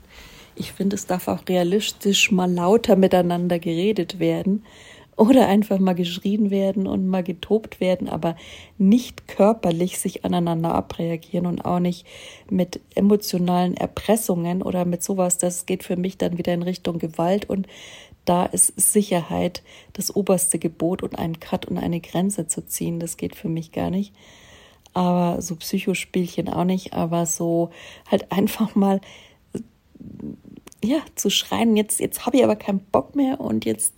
ich 0.54 0.72
finde, 0.72 0.96
es 0.96 1.06
darf 1.06 1.28
auch 1.28 1.42
realistisch 1.48 2.32
mal 2.32 2.50
lauter 2.50 2.96
miteinander 2.96 3.58
geredet 3.58 4.18
werden 4.18 4.64
oder 5.16 5.48
einfach 5.48 5.78
mal 5.80 5.94
geschrien 5.94 6.50
werden 6.50 6.86
und 6.86 7.08
mal 7.08 7.24
getobt 7.24 7.80
werden, 7.80 8.08
aber 8.08 8.36
nicht 8.78 9.26
körperlich 9.26 9.98
sich 9.98 10.24
aneinander 10.24 10.74
abreagieren 10.74 11.46
und 11.46 11.64
auch 11.64 11.80
nicht 11.80 12.06
mit 12.48 12.80
emotionalen 12.94 13.76
Erpressungen 13.76 14.62
oder 14.62 14.84
mit 14.84 15.02
sowas. 15.02 15.36
Das 15.36 15.66
geht 15.66 15.82
für 15.82 15.96
mich 15.96 16.18
dann 16.18 16.38
wieder 16.38 16.54
in 16.54 16.62
Richtung 16.62 16.98
Gewalt 16.98 17.50
und 17.50 17.66
da 18.28 18.44
ist 18.44 18.78
Sicherheit 18.78 19.62
das 19.94 20.14
oberste 20.14 20.58
Gebot 20.58 21.02
und 21.02 21.18
einen 21.18 21.40
Cut 21.40 21.64
und 21.66 21.78
eine 21.78 22.00
Grenze 22.00 22.46
zu 22.46 22.66
ziehen, 22.66 23.00
das 23.00 23.16
geht 23.16 23.34
für 23.34 23.48
mich 23.48 23.72
gar 23.72 23.90
nicht. 23.90 24.12
Aber 24.92 25.40
so 25.40 25.56
Psychospielchen 25.56 26.48
auch 26.48 26.64
nicht, 26.64 26.92
aber 26.92 27.24
so 27.24 27.70
halt 28.10 28.30
einfach 28.30 28.74
mal 28.74 29.00
ja 30.84 30.98
zu 31.14 31.30
schreien, 31.30 31.76
jetzt 31.76 32.00
jetzt 32.00 32.26
habe 32.26 32.36
ich 32.36 32.44
aber 32.44 32.56
keinen 32.56 32.80
Bock 32.80 33.16
mehr 33.16 33.40
und 33.40 33.64
jetzt 33.64 33.94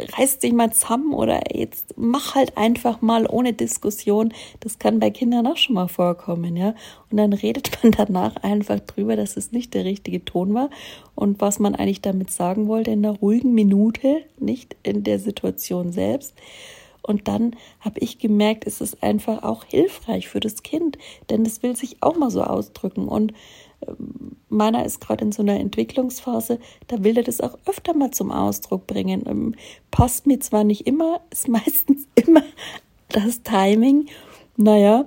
reiß 0.00 0.38
dich 0.38 0.52
mal 0.52 0.72
zusammen 0.72 1.12
oder 1.12 1.54
jetzt 1.54 1.94
mach 1.96 2.34
halt 2.34 2.56
einfach 2.56 3.00
mal 3.02 3.26
ohne 3.26 3.52
Diskussion. 3.52 4.32
Das 4.60 4.78
kann 4.78 5.00
bei 5.00 5.10
Kindern 5.10 5.46
auch 5.46 5.56
schon 5.56 5.74
mal 5.74 5.88
vorkommen, 5.88 6.56
ja. 6.56 6.74
Und 7.10 7.16
dann 7.16 7.32
redet 7.32 7.70
man 7.82 7.92
danach 7.92 8.36
einfach 8.36 8.80
drüber, 8.80 9.16
dass 9.16 9.36
es 9.36 9.52
nicht 9.52 9.74
der 9.74 9.84
richtige 9.84 10.24
Ton 10.24 10.54
war 10.54 10.70
und 11.14 11.40
was 11.40 11.58
man 11.58 11.74
eigentlich 11.74 12.02
damit 12.02 12.30
sagen 12.30 12.68
wollte 12.68 12.90
in 12.90 13.04
einer 13.04 13.18
ruhigen 13.18 13.54
Minute, 13.54 14.22
nicht 14.38 14.76
in 14.82 15.04
der 15.04 15.18
Situation 15.18 15.92
selbst. 15.92 16.34
Und 17.02 17.26
dann 17.26 17.56
habe 17.80 18.00
ich 18.00 18.18
gemerkt, 18.18 18.66
es 18.66 18.82
ist 18.82 19.02
einfach 19.02 19.42
auch 19.42 19.64
hilfreich 19.64 20.28
für 20.28 20.40
das 20.40 20.62
Kind, 20.62 20.98
denn 21.30 21.46
es 21.46 21.62
will 21.62 21.74
sich 21.74 21.96
auch 22.02 22.16
mal 22.16 22.30
so 22.30 22.42
ausdrücken 22.42 23.08
und 23.08 23.32
meiner 24.48 24.84
ist 24.84 25.00
gerade 25.00 25.24
in 25.24 25.32
so 25.32 25.42
einer 25.42 25.58
Entwicklungsphase, 25.58 26.58
da 26.86 27.02
will 27.04 27.16
er 27.16 27.22
das 27.22 27.40
auch 27.40 27.58
öfter 27.66 27.94
mal 27.94 28.10
zum 28.10 28.30
Ausdruck 28.30 28.86
bringen. 28.86 29.24
Ähm, 29.26 29.54
passt 29.90 30.26
mir 30.26 30.40
zwar 30.40 30.64
nicht 30.64 30.86
immer, 30.86 31.20
ist 31.30 31.48
meistens 31.48 32.06
immer 32.14 32.42
das 33.08 33.42
Timing. 33.42 34.06
Naja, 34.56 35.06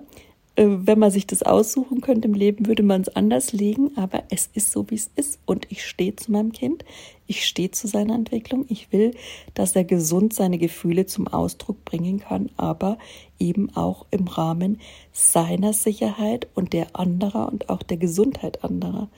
wenn 0.55 0.99
man 0.99 1.11
sich 1.11 1.25
das 1.25 1.43
aussuchen 1.43 2.01
könnte 2.01 2.27
im 2.27 2.33
Leben, 2.33 2.65
würde 2.67 2.83
man 2.83 3.01
es 3.01 3.15
anders 3.15 3.53
legen, 3.53 3.91
aber 3.95 4.23
es 4.29 4.49
ist 4.53 4.71
so, 4.71 4.89
wie 4.89 4.95
es 4.95 5.09
ist. 5.15 5.39
Und 5.45 5.65
ich 5.69 5.85
stehe 5.85 6.15
zu 6.15 6.31
meinem 6.31 6.51
Kind, 6.51 6.83
ich 7.25 7.47
stehe 7.47 7.71
zu 7.71 7.87
seiner 7.87 8.15
Entwicklung. 8.15 8.65
Ich 8.67 8.91
will, 8.91 9.15
dass 9.53 9.75
er 9.75 9.85
gesund 9.85 10.33
seine 10.33 10.57
Gefühle 10.57 11.05
zum 11.05 11.27
Ausdruck 11.29 11.85
bringen 11.85 12.19
kann, 12.19 12.49
aber 12.57 12.97
eben 13.39 13.73
auch 13.75 14.05
im 14.11 14.27
Rahmen 14.27 14.81
seiner 15.13 15.71
Sicherheit 15.71 16.47
und 16.53 16.73
der 16.73 16.95
anderer 16.97 17.47
und 17.49 17.69
auch 17.69 17.81
der 17.81 17.97
Gesundheit 17.97 18.63
anderer. 18.65 19.09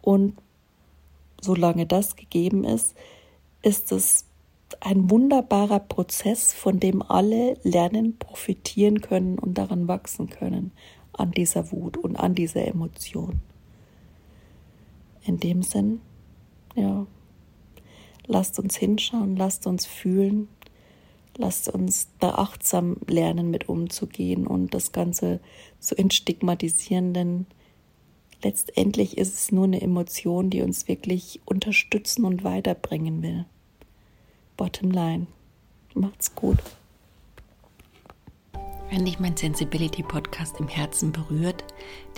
Und 0.00 0.38
solange 1.42 1.84
das 1.84 2.16
gegeben 2.16 2.64
ist, 2.64 2.94
ist 3.62 3.92
es 3.92 4.24
ein 4.80 5.10
wunderbarer 5.10 5.80
Prozess, 5.80 6.52
von 6.52 6.80
dem 6.80 7.02
alle 7.02 7.58
lernen, 7.62 8.18
profitieren 8.18 9.00
können 9.00 9.38
und 9.38 9.58
daran 9.58 9.88
wachsen 9.88 10.30
können, 10.30 10.72
an 11.12 11.32
dieser 11.32 11.72
Wut 11.72 11.96
und 11.96 12.16
an 12.16 12.34
dieser 12.34 12.66
Emotion. 12.66 13.40
In 15.22 15.38
dem 15.38 15.62
Sinn, 15.62 16.00
ja, 16.74 17.06
lasst 18.26 18.58
uns 18.58 18.76
hinschauen, 18.76 19.36
lasst 19.36 19.66
uns 19.66 19.86
fühlen, 19.86 20.48
lasst 21.36 21.68
uns 21.68 22.08
da 22.18 22.34
achtsam 22.34 22.96
lernen, 23.06 23.50
mit 23.50 23.68
umzugehen 23.68 24.46
und 24.46 24.72
das 24.72 24.92
Ganze 24.92 25.40
zu 25.78 25.96
entstigmatisieren, 25.96 27.12
denn 27.12 27.46
letztendlich 28.42 29.18
ist 29.18 29.34
es 29.34 29.52
nur 29.52 29.64
eine 29.64 29.80
Emotion, 29.80 30.50
die 30.50 30.62
uns 30.62 30.88
wirklich 30.88 31.40
unterstützen 31.44 32.24
und 32.24 32.44
weiterbringen 32.44 33.22
will. 33.22 33.46
Bottom 34.60 34.90
line. 34.90 35.26
Macht's 35.94 36.34
gut. 36.34 36.58
Wenn 38.90 39.06
dich 39.06 39.18
mein 39.18 39.34
Sensibility 39.34 40.02
Podcast 40.02 40.60
im 40.60 40.68
Herzen 40.68 41.12
berührt, 41.12 41.64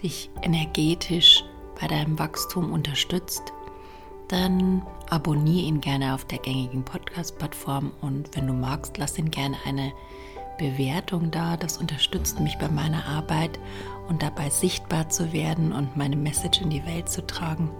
dich 0.03 0.29
energetisch 0.43 1.45
bei 1.81 1.87
deinem 1.87 2.19
Wachstum 2.19 2.73
unterstützt, 2.73 3.53
dann 4.27 4.83
abonniere 5.09 5.69
ihn 5.69 5.81
gerne 5.81 6.15
auf 6.15 6.25
der 6.25 6.39
gängigen 6.39 6.85
Podcast-Plattform 6.85 7.93
und 8.01 8.35
wenn 8.35 8.49
du 8.49 8.55
magst, 8.55 8.99
lass 8.99 9.17
ihn 9.19 9.31
gerne 9.31 9.57
eine 9.65 9.93
Bewertung 10.59 11.31
da. 11.31 11.57
Das 11.57 11.79
unterstützt 11.79 12.41
mich 12.41 12.59
bei 12.59 12.69
meiner 12.69 13.07
Arbeit 13.07 13.61
und 14.09 14.21
dabei 14.21 14.51
sichtbar 14.51 15.09
zu 15.11 15.33
werden 15.33 15.71
und 15.71 15.97
meine 15.97 16.17
Message 16.17 16.61
in 16.61 16.71
die 16.71 16.85
Welt 16.87 17.09
zu 17.09 17.25
tragen 17.25 17.71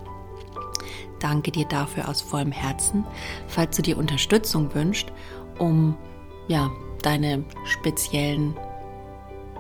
danke 1.23 1.51
dir 1.51 1.67
dafür 1.67 2.09
aus 2.09 2.21
vollem 2.21 2.53
Herzen. 2.53 3.05
Falls 3.49 3.77
du 3.77 3.83
dir 3.83 3.99
Unterstützung 3.99 4.75
wünschst, 4.75 5.13
um 5.59 5.97
ja, 6.49 6.71
deine 7.03 7.45
speziellen 7.65 8.57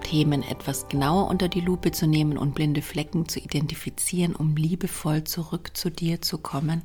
Themen 0.02 0.42
etwas 0.42 0.88
genauer 0.88 1.28
unter 1.28 1.48
die 1.48 1.60
Lupe 1.60 1.92
zu 1.92 2.06
nehmen 2.06 2.36
und 2.36 2.54
blinde 2.54 2.82
Flecken 2.82 3.28
zu 3.28 3.38
identifizieren, 3.38 4.34
um 4.34 4.56
liebevoll 4.56 5.24
zurück 5.24 5.70
zu 5.74 5.90
dir 5.90 6.20
zu 6.20 6.38
kommen, 6.38 6.82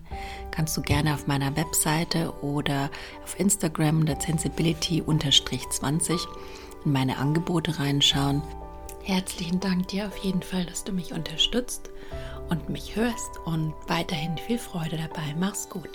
kannst 0.51 0.77
du 0.77 0.81
gerne 0.81 1.13
auf 1.13 1.27
meiner 1.27 1.55
Webseite 1.55 2.33
oder 2.41 2.89
auf 3.23 3.39
Instagram 3.39 4.05
der 4.05 4.19
Sensibility-20 4.21 6.19
in 6.85 6.91
meine 6.91 7.17
Angebote 7.17 7.79
reinschauen. 7.79 8.43
Herzlichen 9.03 9.59
Dank 9.59 9.87
dir 9.87 10.07
auf 10.07 10.17
jeden 10.17 10.43
Fall, 10.43 10.65
dass 10.65 10.83
du 10.83 10.91
mich 10.91 11.13
unterstützt 11.13 11.89
und 12.49 12.69
mich 12.69 12.95
hörst 12.95 13.39
und 13.45 13.73
weiterhin 13.87 14.37
viel 14.37 14.59
Freude 14.59 14.97
dabei. 14.97 15.35
Mach's 15.37 15.69
gut. 15.69 15.89